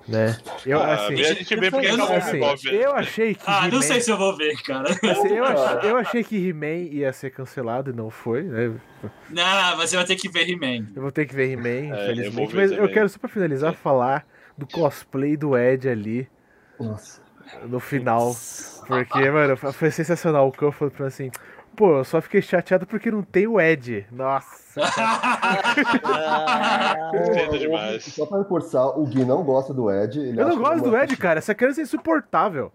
[0.07, 0.37] né?
[0.63, 2.59] Eu, Ah, assim, a gente vê porque eu não- assim, Bob.
[2.71, 3.41] eu achei que.
[3.47, 4.91] Ah, não sei se eu vou ver, cara.
[4.91, 8.71] assim, eu, ach- eu achei que He-Man ia ser cancelado e não foi, né?
[9.29, 10.87] Não, mas você vai ter que ver He-Man.
[10.95, 12.51] Eu vou ter que ver He-Man, É, eu vou infelizmente.
[12.53, 12.93] ver Mas eu também.
[12.93, 14.23] quero só pra finalizar falar
[14.55, 16.29] do cosplay do Ed ali
[16.79, 17.21] Nossa.
[17.67, 18.35] no final.
[18.85, 20.47] Porque, mano, foi sensacional.
[20.47, 21.31] O Cão falou pra mim assim.
[21.75, 24.05] Pô, eu só fiquei chateado porque não tem o Ed.
[24.11, 24.81] Nossa.
[26.03, 28.03] Ah, Entendo demais.
[28.05, 30.19] Só pra reforçar, o Gui não gosta do Ed.
[30.19, 31.39] ele Eu não gosto do é Ed, cara.
[31.39, 32.71] Essa criança é insuportável.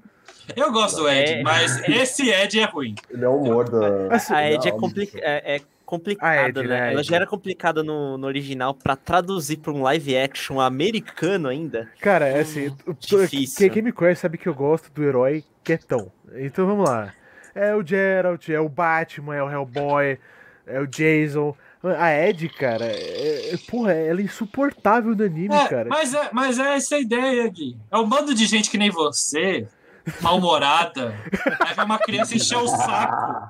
[0.55, 1.42] Eu gosto do Ed, É.
[1.42, 2.94] mas esse Ed é ruim.
[3.11, 4.14] Ele é o humor da.
[4.14, 5.18] Assim, a Ed é, Não, compli bicho.
[5.20, 6.80] é, é complicada, A Ed, né?
[6.80, 11.49] né, Ela já era complicada no, no original pra traduzir pra um live action americano
[11.49, 11.88] ainda.
[12.01, 12.68] Cara, é assim.
[12.86, 13.59] o- difícil.
[13.59, 16.11] Quem, quem me conhece sabe que eu gosto do herói quietão.
[16.36, 17.12] Então vamos lá.
[17.57, 20.19] É o Geralt, é o Batman, é o Hellboy,
[20.67, 21.57] é o Jason.
[21.99, 25.89] A Ed, cara, é, é- porra, ela é insuportável no anime, É, cara.
[25.89, 27.77] mas, é, mas é essa a ideia, Gui.
[27.91, 29.67] É um bando de gente que nem você,
[30.21, 31.15] mal-humorada.
[31.61, 33.49] Aí vai uma criança encher o saco.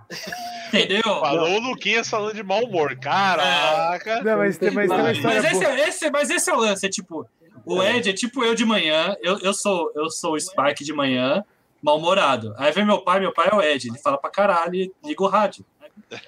[0.69, 1.03] Entendeu?
[1.03, 2.95] Falou o Luquinhas falando de mau humor.
[2.97, 4.23] Caraca!
[4.23, 6.59] Não, mas tem, mas tem uma Mas história esse, é- esse, mas esse é o
[6.59, 7.27] lance, é tipo,
[7.65, 10.93] o Ed é tipo eu de manhã, eu, eu sou eu sou o Spike de
[10.93, 11.43] manhã,
[11.83, 12.55] mal-humorado.
[12.57, 15.23] Aí vem meu pai, meu pai é o Ed, ele fala pra caralho e liga
[15.23, 15.65] o rádio.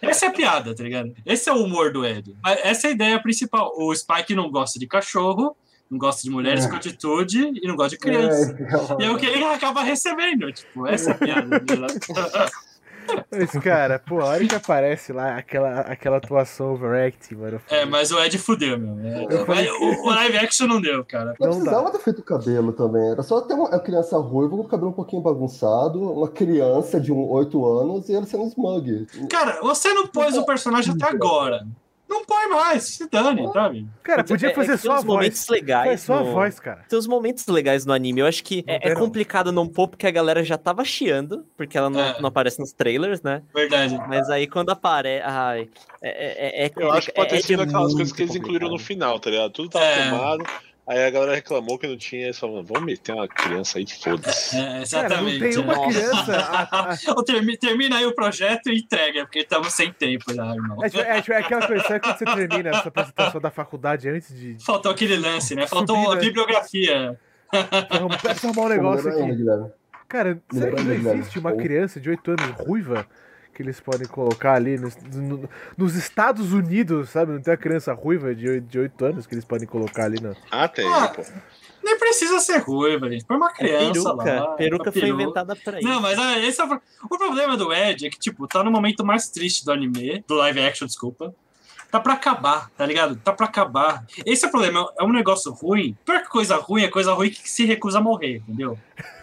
[0.00, 1.14] Essa é a piada, tá ligado?
[1.24, 2.36] Esse é o humor do Ed.
[2.42, 3.72] Mas Essa é a ideia principal.
[3.76, 5.56] O Spike não gosta de cachorro,
[5.90, 8.56] não gosta de mulheres com atitude e não gosta de criança.
[8.98, 10.52] E é o que ele acaba recebendo.
[10.52, 11.64] Tipo, essa é a piada.
[13.30, 17.60] Mas, cara, pô, a hora que aparece lá aquela, aquela atuação overacting, mano.
[17.70, 18.98] É, mas o Ed fudeu, meu.
[19.08, 21.34] É, Eu falei- o, o live action não deu, cara.
[21.38, 23.10] Não, Não precisava ter feito o cabelo também.
[23.10, 27.12] Era só ter uma criança ruiva com o cabelo um pouquinho bagunçado, uma criança de
[27.12, 29.06] um 8 anos e ele sendo smug.
[29.30, 31.66] Cara, você não pôs o personagem até agora.
[32.08, 33.86] Não põe mais, se dane, sabe?
[34.02, 35.48] Cara, podia é- é fazer que tem só a uns momentos voz.
[35.50, 35.86] legais.
[35.88, 36.84] Faz só a no- voz, cara.
[36.88, 38.20] Tem uns momentos legais no anime.
[38.22, 39.00] Eu acho que Não é, é não.
[39.00, 42.18] complicado não pôr porque a galera já tava chiando, porque ela não, É.
[42.20, 43.42] não aparece nos trailers, né?
[43.54, 43.98] Verdade.
[44.08, 45.22] Mas aí quando aparece.
[45.26, 45.68] Ai,
[46.02, 48.34] é, é, é, Eu acho que pode ter é- é sido aquelas coisas que eles
[48.34, 49.50] incluíram no final, tá ligado?
[49.52, 50.02] Tudo tava É.
[50.08, 50.44] filmado,
[50.88, 54.56] aí a galera reclamou que não tinha, eles falaram, vamos meter uma criança aí, foda-se.
[54.56, 55.38] É, Cara, não exatamente.
[55.40, 55.88] tem uma é.
[55.88, 56.36] criança.
[56.36, 60.44] a- a- Ou termi- termina aí o projeto e entrega, porque estamos sem tempo já,
[60.54, 60.82] irmão.
[60.84, 64.08] É, tipo, é, tipo, é aquela coisa, sabe quando você termina essa apresentação da faculdade
[64.08, 64.56] antes de.
[64.64, 65.66] Faltou aquele lance, né?
[65.66, 66.20] Faltou Subir, a né?
[66.20, 67.20] bibliografia.
[68.22, 69.44] Precisa arrumar um negócio aqui.
[70.08, 73.06] Cara, será que não existe uma criança de 8 anos ruiva
[73.58, 77.32] que eles podem colocar ali nos, no- nos Estados Unidos, sabe?
[77.32, 80.20] Não tem uma criança ruiva de 8, de 8 anos que eles podem colocar ali
[80.22, 80.36] no.
[80.48, 81.24] Ah, tem, Ah, pô.
[81.82, 83.24] Nem precisa ser ruiva, gente.
[83.24, 84.40] Põe uma É criança peruca.
[84.40, 84.46] lá.
[84.54, 85.22] peruca foi peruca.
[85.22, 85.88] inventada pra isso.
[85.88, 86.80] Não, mas ah, esse é o,
[87.10, 90.34] o problema do Ed é que, tipo, tá no momento mais triste do anime, do
[90.36, 91.34] live action, desculpa.
[91.90, 93.16] Tá pra acabar, tá ligado?
[93.16, 94.04] Tá pra acabar.
[94.24, 95.96] Esse é o problema, é um negócio ruim.
[96.04, 98.78] Pior que coisa ruim é coisa ruim que se recusa a morrer, entendeu?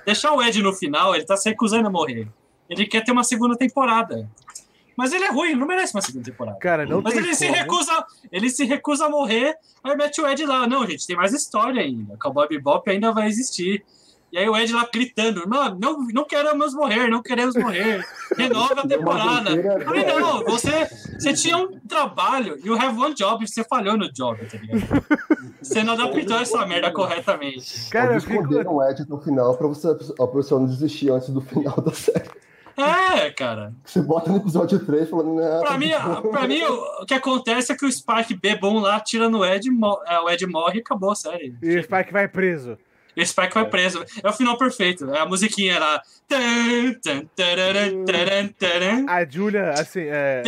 [0.06, 2.28] Deixar o Ed no final, ele tá se recusando a morrer.
[2.70, 4.30] Ele quer ter uma segunda temporada.
[4.96, 6.58] Mas ele é ruim, ele não merece uma segunda temporada.
[6.58, 7.58] Cara, não Mas tem ele se como.
[7.58, 10.66] recusa, ele se recusa a morrer, aí mete o Ed lá.
[10.68, 12.18] Não, gente, tem mais história ainda.
[12.18, 13.84] Cowboy Bebop ainda vai existir.
[14.32, 18.04] E aí o Ed lá gritando, não, não, não queremos morrer, não queremos morrer.
[18.38, 19.52] Renova a temporada.
[19.52, 24.12] Eu falei, não, você, você tinha um trabalho, you have one job, você falhou no
[24.12, 25.06] job, tá ligado?
[25.62, 27.90] Você não adaptou essa merda corretamente.
[27.90, 28.42] Cara, eu Eles fico.
[28.42, 31.94] esconderam o Ed no final pra você, a pessoa não desistir antes do final da
[31.94, 32.30] série.
[32.78, 33.74] É, cara.
[33.86, 35.60] Você bota no episódio 3 falando, né?
[35.60, 35.92] Pra mim,
[36.32, 39.70] pra mim o, que acontece é que o Spike bebom lá tira no Ed,
[40.08, 41.56] é, o Ed morre e acabou a série.
[41.62, 42.78] E o Spike vai preso.
[43.16, 44.04] E o Spike vai preso.
[44.24, 45.10] É o final perfeito.
[45.14, 46.02] É a musiquinha lá.
[48.54, 49.06] Taran.
[49.08, 50.42] A Julia, assim, é.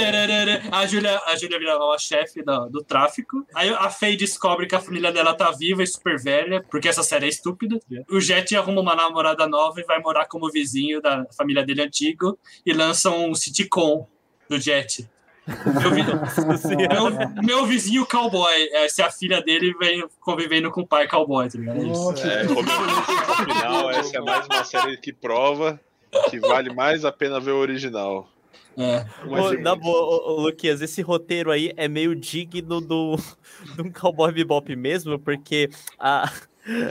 [0.71, 3.45] A Julia, a Julia vira a chefe do, do tráfico.
[3.55, 7.03] Aí a Faye descobre que a família dela tá viva e super velha, porque essa
[7.03, 7.79] série é estúpida.
[8.09, 12.37] O Jet arruma uma namorada nova e vai morar como vizinho da família dele antigo
[12.65, 14.07] e lança um sitcom
[14.49, 15.07] do Jet.
[15.47, 20.87] Meu, vi- meu- meu vizinho cowboy, é, se a filha dele vem convivendo com o
[20.87, 21.81] pai cowboy, tá ligado?
[21.81, 22.11] É isso.
[22.27, 22.43] É,
[23.45, 25.79] final, essa é mais uma série que prova
[26.29, 28.27] que vale mais a pena ver o original.
[28.77, 29.05] É.
[29.25, 33.15] Ô, na boa, Luquinhas, esse roteiro aí é meio digno do,
[33.75, 35.69] de um Cowboy Bebop mesmo, porque
[35.99, 36.29] a,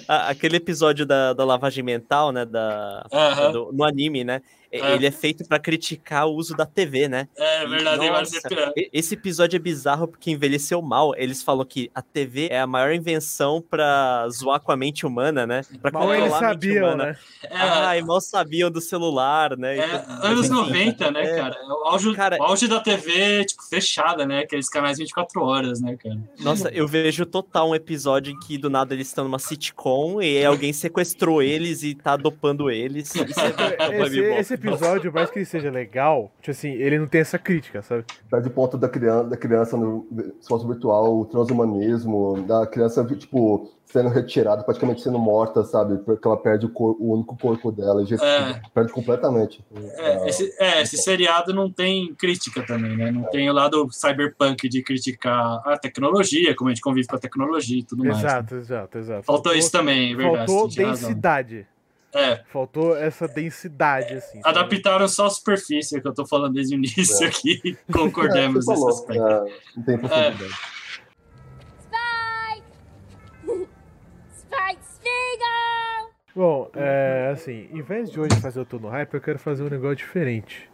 [0.09, 3.07] a- aquele episódio da, da lavagem mental, né, da,
[3.53, 4.43] do- no anime, né,
[4.73, 4.95] É.
[4.95, 7.29] ele é feito pra criticar o uso da TV, né?
[7.37, 8.39] É verdade, Nossa,
[8.77, 11.13] e- Esse episódio é bizarro porque envelheceu mal.
[11.17, 15.47] Eles falam que a TV é a maior invenção pra zoar com a mente humana,
[15.47, 15.63] né?
[15.81, 17.05] Pra Mal eles controlar a mente sabiam, humana.
[17.05, 17.17] né?
[17.45, 19.79] É, Ai, mal sabiam do celular, né?
[19.79, 21.37] É, Então, anos enfim, 90, né, é.
[21.37, 21.57] cara?
[21.67, 24.41] O auge, Cara- o auge da TV, tipo, fechada, né?
[24.41, 26.19] Aqueles canais 24 horas, né, cara?
[26.41, 30.45] Nossa, eu vejo total um episódio em que do nada eles estão numa sitcom e
[30.45, 33.15] alguém sequestrou eles e tá dopando eles.
[33.15, 33.47] Isso é
[34.07, 37.39] Esse, esse episódio, por mais que ele seja legal, tipo assim, ele não tem essa
[37.39, 38.05] crítica, sabe?
[38.31, 40.07] Perde o ponto da criança, da criança no
[40.41, 45.99] espaço virtual, o transhumanismo, da criança, tipo, sendo retirada, praticamente sendo morta, sabe?
[45.99, 48.03] Porque ela perde o, cor- o único corpo dela.
[48.03, 48.61] e já- É.
[48.75, 49.65] Perde completamente.
[49.97, 53.11] É, esse, é, esse seriado não tem crítica também, né?
[53.11, 57.19] Não tem o lado cyberpunk de criticar a tecnologia, como a gente convive com a
[57.19, 58.21] tecnologia e tudo mais.
[58.23, 58.29] né?
[58.29, 59.23] Exato, exato, exato.
[59.25, 60.47] Faltou isso também, é verdade.
[60.47, 61.15] Faltou tinha razão.
[62.19, 64.41] É, Faltou essa densidade, assim.
[64.43, 64.59] sabe?
[64.59, 67.29] adaptaram só a superfície, que eu tô falando desde o início É.
[67.29, 67.61] aqui.
[67.89, 69.23] É, Concordamos você nesse aspecto.
[69.23, 70.55] é, não tem profundidade.
[71.83, 72.63] Spike!
[74.37, 76.11] Spike Spiegel!
[76.35, 79.63] Bom, é, assim, em vez de hoje fazer o Tô no Hype, eu quero fazer
[79.63, 80.69] um negócio diferente.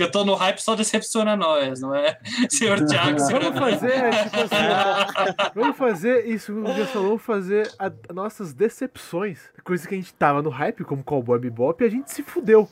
[0.00, 2.18] Porque eu tô no hype só decepciona nós, não é?
[2.48, 7.70] Senhor Thiago, senhor Vamos fazer, tipo assim, vamos fazer isso, o Dias falou, vamos fazer
[7.78, 9.40] a- nossas decepções.
[9.62, 12.66] Coisa que a gente tava no hype, como Cowboy Bebop, e a gente se fudeu.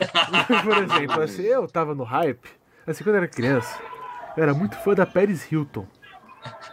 [0.64, 2.48] Por exemplo, assim, eu tava no hype
[2.86, 3.78] Assim, quando eu era criança,
[4.34, 5.86] eu era muito fã da Paris Hilton.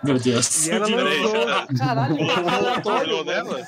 [0.01, 0.65] Meu Deus.
[0.65, 1.77] E ela lançou-.
[1.77, 3.61] Caralho, aleatório, olhou nela?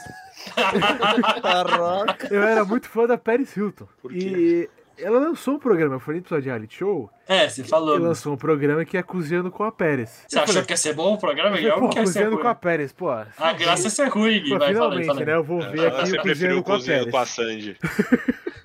[1.41, 2.33] Caraca.
[2.33, 3.87] Eu era muito fã da Paris Hilton.
[4.01, 4.69] Por quê?
[4.69, 7.97] E ela lançou um programa, foi no episódio de reality show, É, você falou.
[7.97, 10.23] lançou um programa que é Cozinhando com a Pérez.
[10.27, 11.57] Você achou que ia ser bom o programa?
[11.57, 13.09] Eu Eu falei, pô, Cozinhando com a Pérez, pô.
[13.09, 14.43] A graça é ser ruim.
[14.49, 15.35] Pô, Vai, finalmente, né?
[15.35, 17.11] Eu vou ver Ela aqui o sempre preferiu Cozinhando o com a cozinhando Pérez.
[17.11, 17.77] com a Sandy.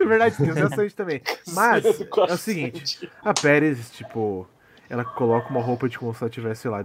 [0.00, 1.22] Na verdade, tem bastante também.
[1.52, 4.48] Mas, é o seguinte, a Pérez, tipo,
[4.88, 6.84] ela coloca uma roupa de como se ela tivesse, sei lá,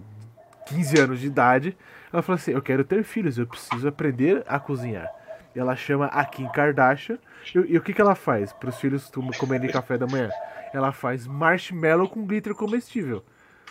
[0.68, 1.78] 15 anos de idade.
[2.14, 5.08] Ela fala assim: Eu quero ter filhos, eu preciso aprender a cozinhar.
[5.56, 7.18] E ela chama a Kim Kardashian.
[7.54, 10.30] E, e o que, que ela faz para os filhos comerem café da manhã?
[10.74, 13.24] Ela faz marshmallow com glitter comestível.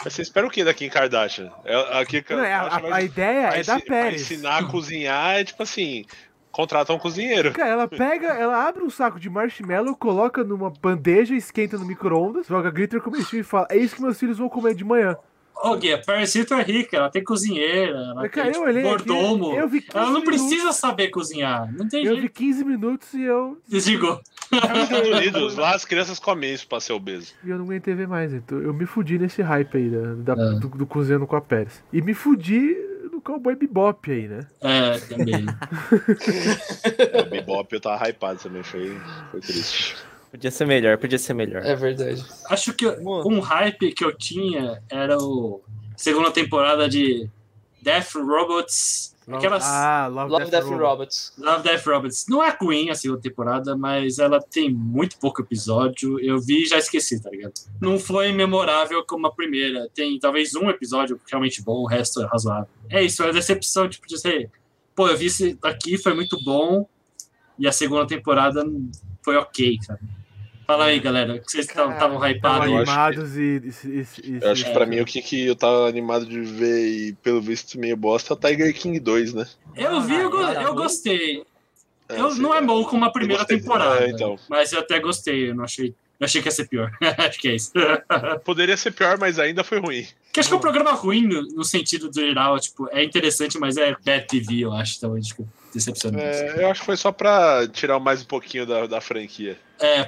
[0.04, 1.50] Mas você espera o que da Kim Kardashian?
[1.64, 4.22] Ela- A Kim Não, é, a, vai- a ideia é da Pérez.
[4.22, 6.04] ensinar a cozinhar é tipo assim,
[6.50, 7.52] contrata um cozinheiro.
[7.52, 12.46] Cara, ela pega, ela abre um saco de marshmallow, coloca numa bandeja, esquenta no micro-ondas,
[12.46, 15.16] joga glitter comestível e fala: É isso que meus filhos vão comer de manhã.
[15.62, 19.54] Ô, Gui, a Paris Hilton é rica, ela tem cozinheira, ela cara, tem aqui, mordomo.
[19.54, 20.40] eu vi 15 Ela não minutos.
[20.48, 22.32] precisa saber cozinhar, não tem Eu vi jeito.
[22.34, 24.20] 15 minutos e eu, Desligou.
[25.16, 27.32] Unidos, lá as crianças comem isso pra ser obeso.
[27.44, 28.32] e eu não aguentei ver mais.
[28.32, 30.58] Então eu me fudi nesse hype aí da, da- É.
[30.58, 31.82] do, do cozinhando com a Pérez.
[31.92, 32.74] E me fudi
[33.12, 34.46] no Cowboy Bebop aí, né?
[34.60, 35.46] É, também.
[37.26, 38.96] O Bebop eu tava hypado também, foi,
[39.30, 39.96] foi triste.
[40.30, 41.64] Podia ser melhor, podia ser melhor.
[41.64, 42.24] É verdade.
[42.48, 45.60] Acho que um hype que eu tinha era o
[45.96, 47.28] segunda temporada de
[47.82, 49.16] Death Robots.
[49.28, 50.82] Aquelas Ah, Love, Love, Death, Death Robot.
[50.84, 51.32] Robots.
[51.38, 52.26] Love Death Robots.
[52.28, 56.18] Não é ruim a segunda temporada, mas ela tem muito pouco episódio.
[56.20, 57.52] Eu vi e já esqueci, tá ligado?
[57.80, 59.88] Não foi memorável como a primeira.
[59.94, 62.68] Tem talvez um episódio realmente bom, o resto é razoável.
[62.88, 64.50] É isso, é a decepção, tipo, de ser.
[64.96, 66.88] Pô, eu vi esse aqui, foi muito bom.
[67.58, 68.64] E a segunda temporada
[69.22, 70.00] foi ok, sabe?
[70.70, 72.68] Fala aí, galera, que vocês estavam hypados.
[72.68, 73.60] acho animados e,
[74.22, 74.72] e, Eu acho que É.
[74.72, 78.32] pra mim o que, que eu tava animado de ver e pelo visto meio bosta
[78.32, 79.48] é o Tiger King 2, né?
[79.74, 81.42] Eu vi, eu, go- Ah, eu gostei.
[82.08, 84.04] É, Eu, não é bom como a primeira temporada.
[84.04, 84.38] É, então.
[84.48, 85.92] Mas eu até gostei, eu não achei.
[86.20, 86.92] Eu achei que ia ser pior.
[87.18, 87.72] acho que é isso.
[88.44, 90.06] Poderia ser pior, mas ainda foi ruim.
[90.32, 93.58] Que acho que é um programa ruim no, no sentido do geral, tipo, é interessante,
[93.58, 96.24] mas é bad TV, eu acho, então, tipo, decepcionante.
[96.24, 99.58] É, É, eu acho que foi só pra tirar mais um pouquinho da, da franquia.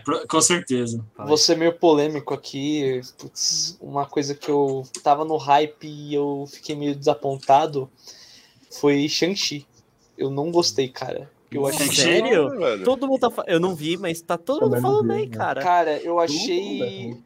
[0.04, 1.04] pro- com certeza.
[1.16, 3.00] Vou ser meio polêmico aqui.
[3.18, 7.90] Putz, uma coisa que eu tava no hype e eu fiquei meio desapontado
[8.70, 9.66] foi Shang-Chi.
[10.16, 11.30] Eu não gostei, cara.
[11.50, 11.86] Eu achei.
[11.86, 12.02] Shang-Chi?
[12.02, 12.84] Sério?
[12.84, 13.44] Todo mundo tá fa...
[13.46, 15.36] Eu não vi, mas tá todo mundo falando bem, né?
[15.36, 15.60] cara.
[15.62, 17.16] Cara, eu Tudo achei.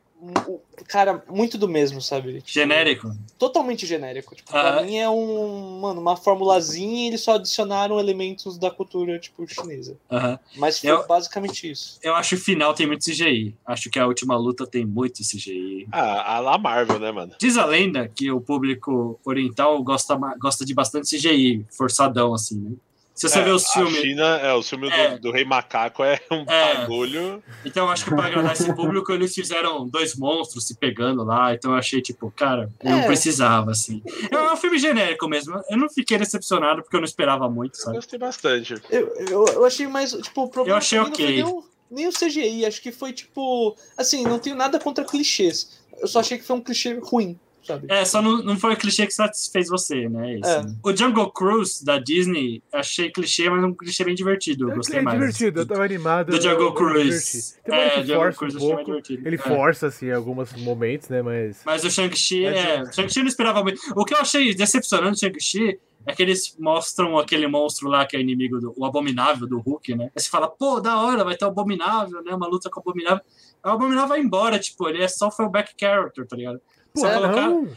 [0.88, 2.42] Cara, muito do mesmo, sabe?
[2.46, 3.10] Genérico.
[3.38, 4.34] Totalmente genérico.
[4.34, 4.72] Tipo, Ah.
[4.74, 5.80] pra mim é um.
[5.80, 9.96] Mano, uma formulazinha e eles só adicionaram elementos da cultura, tipo, chinesa.
[10.10, 10.38] Aham.
[10.56, 11.98] Mas foi Eu- basicamente isso.
[12.02, 13.54] Eu acho que o final tem muito CGI.
[13.66, 15.86] Acho que a última luta tem muito CGI.
[15.92, 17.32] Ah, a lá Marvel, né, mano?
[17.38, 22.72] Diz a lenda que o público oriental gosta, gosta de bastante CGI, forçadão, assim, né?
[23.16, 23.96] Se você É, vê os filmes.
[23.96, 25.12] China, é, o filme É.
[25.12, 26.74] do, do Rei Macaco é um É.
[26.76, 27.42] bagulho.
[27.64, 31.54] Então, acho que pra agradar esse público, eles fizeram dois monstros se pegando lá.
[31.54, 33.06] Então, eu achei, tipo, cara, não É.
[33.06, 34.02] precisava, assim.
[34.30, 35.58] É um filme genérico mesmo.
[35.70, 37.96] Eu não fiquei decepcionado porque eu não esperava muito, Eu sabe?
[37.96, 38.74] gostei bastante.
[38.90, 40.12] Eu, eu, eu achei mais.
[40.12, 41.10] Tipo, o problema Eu achei ok.
[41.10, 42.66] não foi nem o, nem o CGI.
[42.66, 43.74] Acho que foi, tipo.
[43.96, 45.80] Assim, não tenho nada contra clichês.
[45.98, 47.86] Eu só achei que foi um clichê ruim, sabe?
[47.90, 50.34] É, só não, não foi o clichê que satisfez você, né?
[50.38, 50.62] Isso, É.
[50.62, 50.76] né?
[50.82, 54.66] O Jungle Cruise da Disney, achei clichê, mas um clichê bem divertido.
[54.68, 55.18] Eu É, gostei é mais.
[55.18, 56.30] divertido, eu tava animado.
[56.30, 56.94] Do eu- Jungle eu diverti.
[57.10, 57.54] Cruise.
[57.68, 59.02] Hora É, Jungle força Cruise um eu achei mais pouco.
[59.02, 59.28] divertido.
[59.28, 59.38] Ele É.
[59.38, 61.22] força, assim, em alguns momentos, né?
[61.22, 61.60] Mas.
[61.64, 62.82] Mas o Shang-Chi, é.
[62.82, 63.80] O Shang-Chi eu não esperava muito.
[63.96, 68.16] O que eu achei decepcionante do Shang-Chi é que eles mostram aquele monstro lá que
[68.16, 70.04] é inimigo do o Abominável do Hulk, né?
[70.04, 72.32] Aí você fala, pô, da hora, vai ter o Abominável, né?
[72.32, 73.20] Uma luta com o Abominável.
[73.62, 76.60] Aí o Abominável vai embora, tipo, ele é só throwback character, tá ligado?
[76.96, 77.68] Pô, Só colocaram,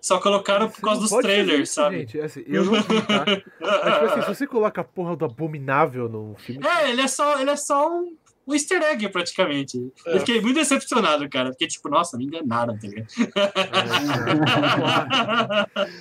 [0.00, 2.00] só colocaram por causa dos trailers, isso, sabe?
[2.00, 2.20] Gente.
[2.20, 3.24] Assim, eu não vi, tá?
[3.60, 6.66] Mas, tipo assim, se você coloca a porra do abominável no filme.
[6.66, 8.16] É, ele é só, ele é só um,
[8.48, 9.92] um easter egg, praticamente.
[10.06, 10.16] É.
[10.16, 11.52] Eu fiquei muito decepcionado, cara.
[11.52, 13.08] Fiquei tipo, nossa, me enganaram, tá ligado?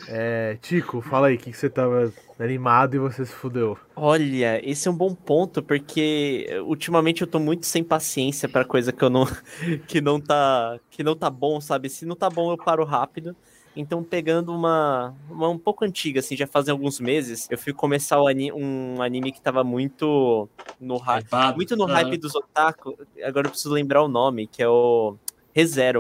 [0.08, 3.78] É, Tico, fala aí, o que, que você tava animado e você se fudeu?
[3.96, 8.94] Olha, esse é um bom ponto, porque ultimamente eu tô muito sem paciência pra coisa
[8.94, 9.26] que eu não
[9.88, 11.90] que não tá que não tá bom, sabe?
[11.90, 13.36] Se não tá bom, eu paro rápido.
[13.80, 18.20] Então, pegando uma, uma um pouco antiga, assim, já fazem alguns meses, eu fui começar
[18.22, 20.50] o ani- um anime que tava muito
[20.80, 22.98] no hype, muito no hype dos otaku.
[23.24, 25.16] Agora eu preciso lembrar o nome, que é o
[25.54, 26.00] ReZero.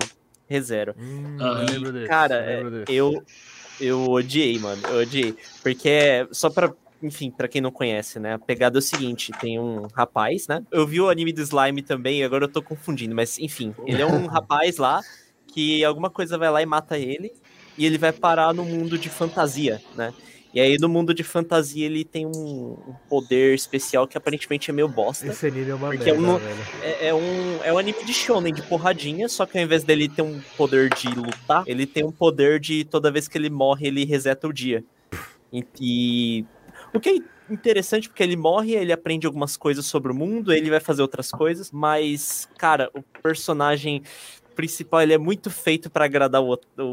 [0.49, 0.95] ReZero.
[0.97, 1.37] Hum,
[1.73, 2.07] eu.
[2.07, 3.23] Cara, eu eu
[3.79, 4.81] eu odiei, mano.
[4.87, 5.35] Eu odiei.
[5.61, 6.73] Porque é só pra.
[6.99, 8.33] Enfim, pra quem não conhece, né?
[8.33, 10.63] A pegada é o seguinte: tem um rapaz, né?
[10.71, 14.05] Eu vi o anime do Slime também, agora eu tô confundindo, mas enfim, ele é
[14.05, 15.01] um rapaz lá
[15.53, 17.31] que alguma coisa vai lá e mata ele,
[17.77, 20.11] e ele vai parar no mundo de fantasia, né?
[20.53, 24.73] E aí no mundo de fantasia ele tem um, um poder especial que aparentemente é
[24.73, 25.27] meio bosta.
[25.27, 26.67] Esse anime é uma Porque merda, um- velho.
[26.83, 30.07] É, é um, é um anime de shonen, de porradinha, só que ao invés dele
[30.09, 33.87] ter um poder de lutar, ele tem um poder de toda vez que ele morre,
[33.87, 34.83] ele reseta o dia.
[35.51, 36.45] E, e-
[36.93, 37.13] o que é
[37.49, 41.29] interessante porque ele morre, ele aprende algumas coisas sobre o mundo, ele vai fazer outras
[41.29, 44.01] coisas, mas, cara, o personagem
[44.55, 46.83] principal, ele é muito feito pra agradar o, o,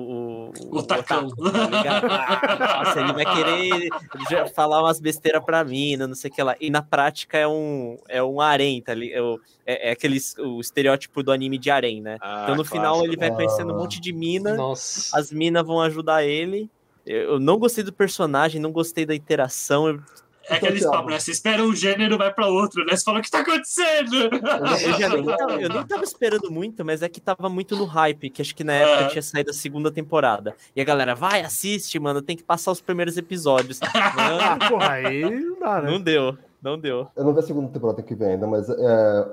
[0.70, 2.06] o, O tá ligado?
[2.10, 6.56] Ah, Nossa, ele vai querer falar umas besteiras pra mim, não sei o que lá.
[6.60, 9.40] E na prática é um, é um harém, tá ligado?
[9.66, 12.18] É, é aquele, o estereótipo do anime de harém, né?
[12.20, 13.06] Ah, então no final clássico.
[13.14, 15.16] ele vai conhecendo um monte de mina, Nossa.
[15.18, 16.70] as minas vão ajudar ele.
[17.06, 19.88] Eu eu não gostei do personagem, não gostei da interação.
[19.88, 20.00] Eu,
[20.48, 20.96] É aqueles Thiago.
[20.96, 21.18] papos, né?
[21.20, 22.94] Você espera um gênero, vai pra outro, né?
[22.96, 24.14] Você fala o que tá acontecendo.
[24.16, 27.84] eu já nem tava, eu nem tava esperando muito, mas é que tava muito no
[27.84, 29.08] hype, que acho que na época Ah.
[29.08, 30.54] tinha saído a segunda temporada.
[30.76, 33.80] E a galera, vai, assiste, mano, tem que passar os primeiros episódios.
[33.94, 35.90] Ah, Não, porra, aí não dá, né?
[35.90, 37.08] não deu, não deu.
[37.16, 39.26] Eu não vi a segunda temporada que vem ainda, mas é,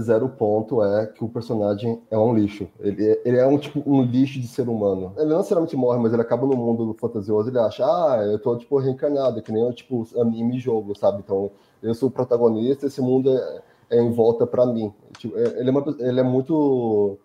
[0.00, 2.66] zero o ponto é que o personagem é um lixo.
[2.80, 5.12] Ele é, ele é um tipo um lixo de ser humano.
[5.16, 7.50] Ele não necessariamente morre, mas ele acaba no mundo fantasioso.
[7.50, 11.18] Ele acha, ah, eu tô tipo reencarnado, que nem tipo anime jogo, sabe?
[11.18, 11.50] Então
[11.82, 14.92] eu sou o protagonista, esse mundo é, é em volta pra mim.
[15.18, 17.18] Tipo, é- ele, é uma ele é muito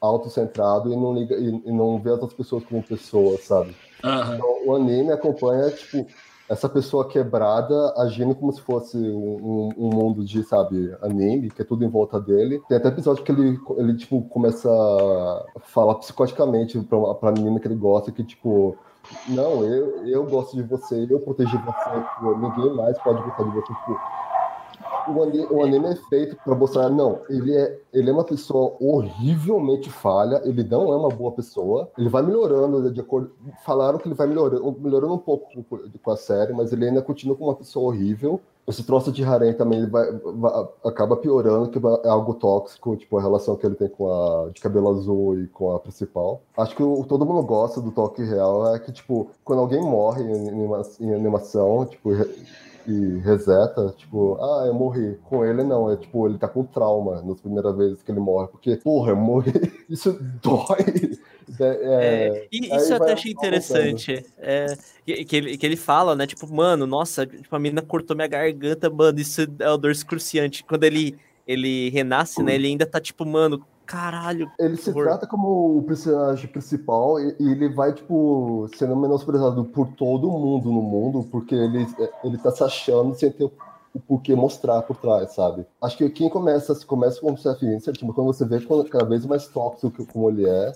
[0.00, 3.74] autocentrado e não liga e, e não vê as outras pessoas como pessoas, sabe?
[4.04, 4.34] Aham.
[4.34, 6.06] Então, o anime acompanha, tipo,
[6.48, 11.64] essa pessoa quebrada agindo como se fosse um, um- mundo de, sabe, anime, que é
[11.64, 12.60] tudo em volta dele.
[12.68, 17.66] Tem até episódio que ele, ele tipo, começa a falar psicoticamente pra, pra menina que
[17.66, 18.76] ele gosta, que, tipo,
[19.28, 23.50] não, eu, eu gosto de você, eu protegi você, tipo, ninguém mais pode gostar de
[23.50, 23.98] você, tipo,
[25.08, 28.74] o anime, o anime é feito pra mostrar, não, ele é, ele é uma pessoa
[28.80, 33.30] horrivelmente falha, ele não é uma boa pessoa, ele vai melhorando de acordo.
[33.64, 37.36] Falaram que ele vai melhorando, melhorando um pouco com- a série, mas ele ainda continua
[37.36, 38.40] com uma pessoa horrível.
[38.66, 43.18] Esse troço de harém também ele vai, vai- acaba piorando, que é algo tóxico, tipo
[43.18, 46.40] a relação que ele tem com a de cabelo azul e com a principal.
[46.56, 50.22] Acho que o- todo mundo gosta do toque real, é que, tipo, quando alguém morre
[50.22, 50.48] em,
[51.00, 52.10] em animação, tipo,
[52.86, 55.18] e reseta, tipo, ah, eu morri.
[55.24, 58.48] Com ele não, é tipo, ele tá com trauma nas primeiras vezes que ele morre,
[58.48, 59.52] porque, porra, eu morri,
[59.88, 61.18] isso dói.
[61.60, 61.64] É,
[62.40, 64.24] É, e aí isso eu até achei interessante.
[64.38, 64.66] É,
[65.04, 66.26] que, que ele, que ele fala, né?
[66.26, 70.64] Tipo, mano, nossa, tipo, a menina cortou minha garganta, mano, isso é uma dor excruciante.
[70.64, 71.16] Quando ele,
[71.46, 72.54] ele renasce, né?
[72.54, 74.50] Ele ainda tá tipo, mano, caralho.
[74.58, 75.04] Ele se horror.
[75.04, 80.70] trata como o personagem principal e, e ele vai, tipo, sendo menosprezado por todo mundo
[80.70, 81.86] no mundo, porque ele,
[82.22, 83.52] ele tá se achando sem ter o
[83.94, 85.64] o porquê mostrar por trás, sabe?
[85.80, 88.58] Acho que quem começa, se começa como Seth Insert, tipo, quando você vê
[88.90, 90.72] cada vez mais tóxico como ele é,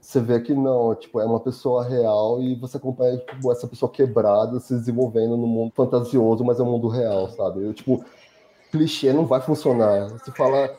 [0.00, 3.92] você vê que não, tipo, é uma pessoa real e você acompanha, tipo, essa pessoa
[3.92, 7.62] quebrada se desenvolvendo no mundo fantasioso, mas é um mundo real, sabe?
[7.62, 8.02] Eu, tipo,
[8.74, 10.08] clichê não vai funcionar.
[10.08, 10.76] Você fala,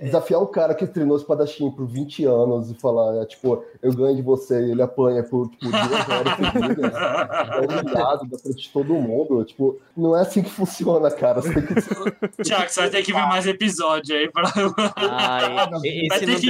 [0.00, 4.16] desafiar um cara que treinou espadachim por 20 anos e falar, é, tipo, eu ganho
[4.16, 8.70] de você e ele apanha por, tipo, duas horas seguidas, é humilhado da frente de
[8.70, 11.40] todo mundo, tipo, não é assim que funciona, cara.
[11.40, 11.74] Você tem que...
[12.42, 14.52] Tiago, você vai ter que ver mais episódio aí pra
[14.96, 15.54] Ai,
[16.08, 16.48] Vai ter que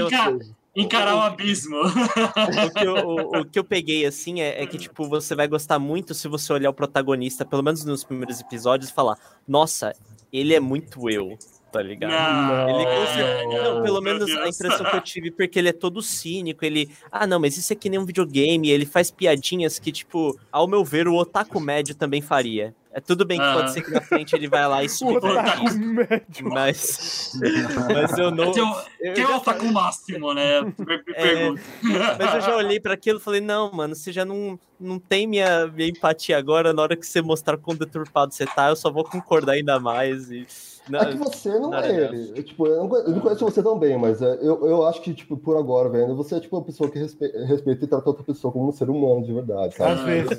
[0.74, 1.76] encarar o abismo.
[1.76, 5.47] o que, eu, o, o que eu peguei, assim, é, é que, tipo, você vai
[5.47, 9.93] gostar muito se você olhar o protagonista, pelo menos nos primeiros episódios, e falar, nossa,
[10.33, 11.39] ele é muito eu,
[11.72, 12.11] tá ligado?
[12.11, 15.68] Não, Ele não, com cer- não, pelo menos a impressão que eu tive, porque ele
[15.68, 16.91] é todo cínico, ele.
[17.11, 20.66] Ah, não, mas isso é que nem um videogame, ele faz piadinhas que, tipo, ao
[20.66, 22.74] meu ver, o otaku médio também faria.
[22.99, 23.55] É tudo bem que Aham.
[23.55, 24.88] pode ser que na frente ele vai lá e
[25.78, 26.51] médio.
[26.51, 27.30] mas.
[27.94, 28.53] Mas eu não.
[29.01, 30.59] Eu tem já o Otaku Máximo, né?
[31.14, 31.62] É, Pergunta.
[32.18, 35.28] Mas eu já olhei pra aquilo e falei, não, mano, você já não, não tem
[35.28, 38.90] minha, minha empatia agora, na hora que você mostrar quão deturpado você tá, eu só
[38.90, 40.44] vou concordar ainda mais e...
[40.91, 42.32] Não, É que você não é ele.
[42.36, 45.01] Eu, tipo, eu, não, eu não conheço você tão bem, mas é, eu, eu acho
[45.03, 48.09] que, tipo, por agora, vendo, você é tipo uma pessoa que respe- respeita e trata
[48.09, 49.93] outra pessoa como um ser humano de verdade, sabe?
[49.93, 50.39] Às vezes.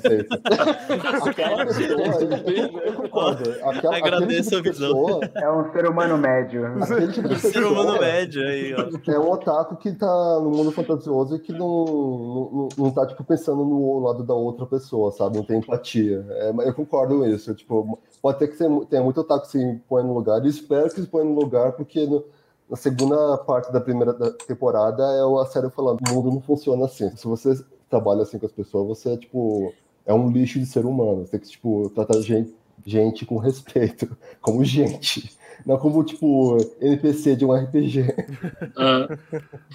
[1.26, 2.00] Aquela pessoa,
[2.46, 3.50] eu, eu concordo.
[3.62, 4.92] Aquela, Agradeço tipo a visão.
[4.92, 6.62] pessoa, É um ser humano médio.
[7.12, 9.10] tipo de ser humano médio aí, ó.
[9.12, 13.22] é um otaku que tá no mundo fantasioso e que não, não, não tá, tipo,
[13.24, 15.36] pensando no lado da outra pessoa, sabe?
[15.36, 16.24] Não tem empatia.
[16.30, 17.54] É, mas eu concordo com isso.
[17.54, 18.56] Tipo, pode ter que
[18.86, 21.72] tenha muito otaku que se põe no lugar, e espero que se põe no lugar,
[21.72, 22.24] porque no-
[22.68, 26.84] na segunda parte da primeira da- temporada é a série falando, o mundo não funciona
[26.84, 27.10] assim.
[27.16, 27.58] Se você
[27.88, 29.72] trabalha assim com as pessoas, você é, tipo,
[30.06, 31.26] é um lixo de ser humano.
[31.26, 32.54] Você tem que, tipo, tratar gente,
[32.86, 35.36] gente com respeito, como gente.
[35.66, 38.04] Não como, tipo, NPC de um RPG.
[38.76, 39.08] Ah,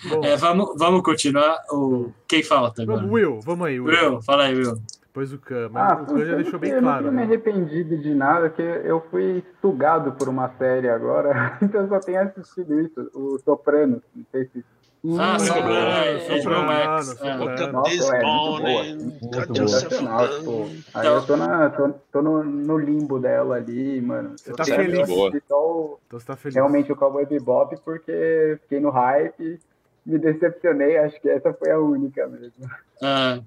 [0.09, 1.61] Bom, é, vamos, vamos continuar.
[1.71, 2.09] O...
[2.27, 2.99] Quem falta agora?
[3.01, 4.11] vamos, Will, vamos aí, Will.
[4.11, 4.79] Will, fala aí, Will.
[5.15, 6.95] Depois o Khan, mas Ah, o Khan já deixou bem eu claro.
[6.95, 7.23] não tenho me né?
[7.23, 12.19] arrependido de nada, porque eu fui sugado por uma série agora, então eu só tenho
[12.21, 14.65] assistido isso, o Sopranos, não sei se...
[15.17, 17.03] Ah, Soprano, Soprano, Soprano.
[17.05, 17.71] Soprano.
[17.71, 18.83] Nossa, é, muito boa.
[18.83, 24.31] Muito Sensacional, tipo, aí eu tô, na, tô, tô no, no limbo dela ali, mano.
[24.37, 25.07] Você Eu tá feliz?
[25.07, 26.55] Então você tá feliz.
[26.55, 29.59] realmente o Cowboy Bebop, porque fiquei no hype,
[30.05, 32.67] me decepcionei, acho que essa foi a única mesmo.
[33.01, 33.39] Ah,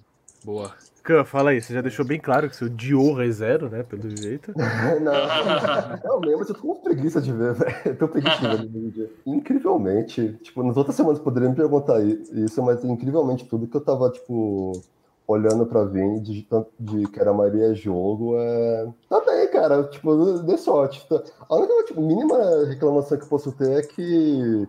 [0.44, 0.72] Boa.
[1.08, 3.82] Khan, fala aí, você já deixou bem claro que seu Dio Zero, né?
[3.82, 4.52] Pelo jeito.
[5.00, 5.00] Não,
[6.04, 7.74] não mesmo, eu tô com preguiça de ver, velho.
[7.86, 9.10] Eu tô preguiça de ver no vídeo.
[9.24, 14.10] Incrivelmente, tipo, nas outras semanas poderiam me perguntar isso, mas incrivelmente tudo que eu tava,
[14.10, 14.72] tipo,
[15.26, 18.88] olhando pra vir de, tanto de que era Maria jogo, é.
[19.08, 21.08] Tá bem, cara, tipo, dê sorte.
[21.08, 24.68] Tá- A única, tipo, mínima reclamação que eu posso ter é que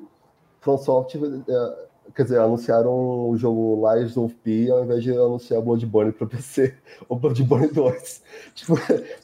[0.62, 1.18] FromSoft,
[1.50, 6.28] é, quer dizer, anunciaram o jogo Lies of P ao invés de anunciar Bloodborne pra
[6.28, 6.74] PC,
[7.07, 8.22] ou Bloodborne 2.
[8.55, 8.76] Tipo,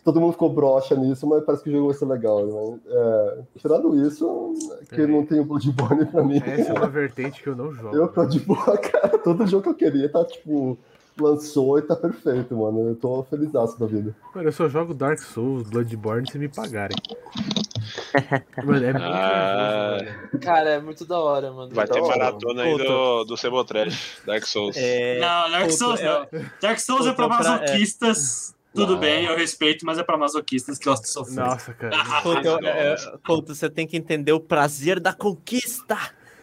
[0.03, 2.45] todo mundo ficou broxa nisso, mas parece que o jogo vai ser legal.
[2.45, 2.79] Né?
[2.88, 4.53] É, tirando isso,
[4.89, 5.07] que É.
[5.07, 6.41] não tem o Bloodborne pra mim.
[6.45, 7.95] Essa é uma vertente que eu não jogo.
[7.95, 9.17] Eu tô de boa, cara.
[9.17, 10.77] Todo jogo que eu queria tá, tipo,
[11.20, 12.89] lançou e tá perfeito, mano.
[12.89, 14.16] Eu tô feliz da vida.
[14.34, 16.97] Mano, eu só jogo Dark Souls, Bloodborne se me pagarem.
[18.63, 19.97] Mano, é muito Ah.
[19.97, 20.39] nervoso, velho.
[20.41, 21.74] Cara, é muito da hora, mano.
[21.74, 24.76] Vai ter maratona aí do, do Cebotrash, Dark Souls.
[24.78, 26.28] É, não, Dark Souls é- não.
[26.61, 27.28] Dark Souls é pra é.
[27.30, 28.55] masoquistas.
[28.74, 28.99] Tudo Não.
[28.99, 31.45] bem, eu respeito, mas é pra masoquistas que gostam de sofrer.
[31.45, 32.22] Nossa, cara.
[32.22, 35.97] Couto, é- é- Couto, você tem que entender o prazer da conquista.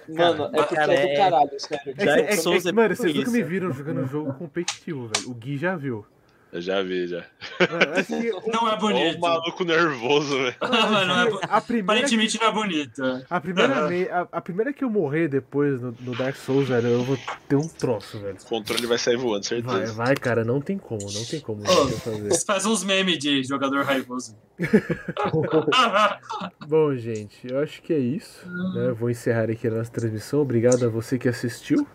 [0.08, 1.94] Mano, é porque Cara, é é- do caralho, sério.
[1.96, 5.30] É é é é mano, por vocês nunca me viram jogando um jogo competitivo, velho.
[5.30, 6.04] O Gui já viu.
[6.52, 7.24] Eu já vi, já.
[7.60, 9.18] Mano, que o- Não é Ô, bonito.
[9.20, 10.54] maluco nervoso, velho.
[10.60, 13.02] É bo- a primeira Aparentemente não é bonito.
[13.30, 16.88] A primeira, me- a, a primeira que eu morrer depois no, no Dark Souls, velho,
[16.88, 17.16] eu vou
[17.48, 18.36] ter um troço, velho.
[18.44, 19.92] O controle vai sair voando, Vai, certeza.
[19.94, 22.28] vai, cara, não tem como, não tem como eu fazer.
[22.28, 24.36] Você faz uns memes de jogador raivoso.
[26.68, 28.46] Bom, gente, eu acho que é isso.
[28.74, 28.88] Né?
[28.88, 30.40] Eu Vou encerrar aqui a nossa transmissão.
[30.40, 31.86] Obrigado a você que assistiu.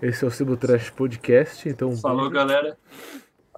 [0.00, 1.68] Esse é o Cibo Trash Podcast.
[1.68, 2.76] Então, Falou, galera.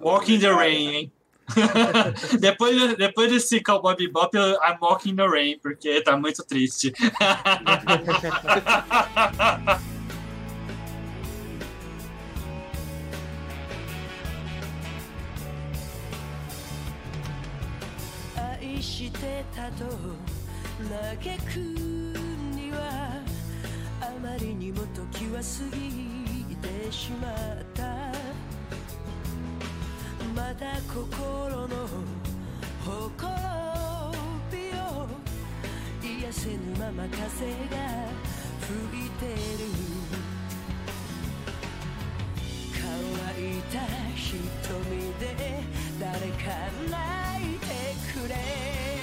[0.01, 1.11] Walk in the rain, hein?
[2.41, 6.95] depois, depois desse Cowboy Bebop, eu- I'm walking in the rain, porque tá muito triste.「
[30.35, 31.87] また」「心の
[32.85, 34.13] ほころ
[34.51, 35.07] びを
[36.03, 37.77] 癒せぬまま風が
[38.61, 39.33] 吹いてる」
[42.73, 42.83] 乾
[43.43, 43.79] いた
[44.17, 44.27] 瞳
[45.21, 45.23] で
[46.01, 46.45] 誰か
[46.91, 47.67] 泣いて
[48.13, 48.94] くれ。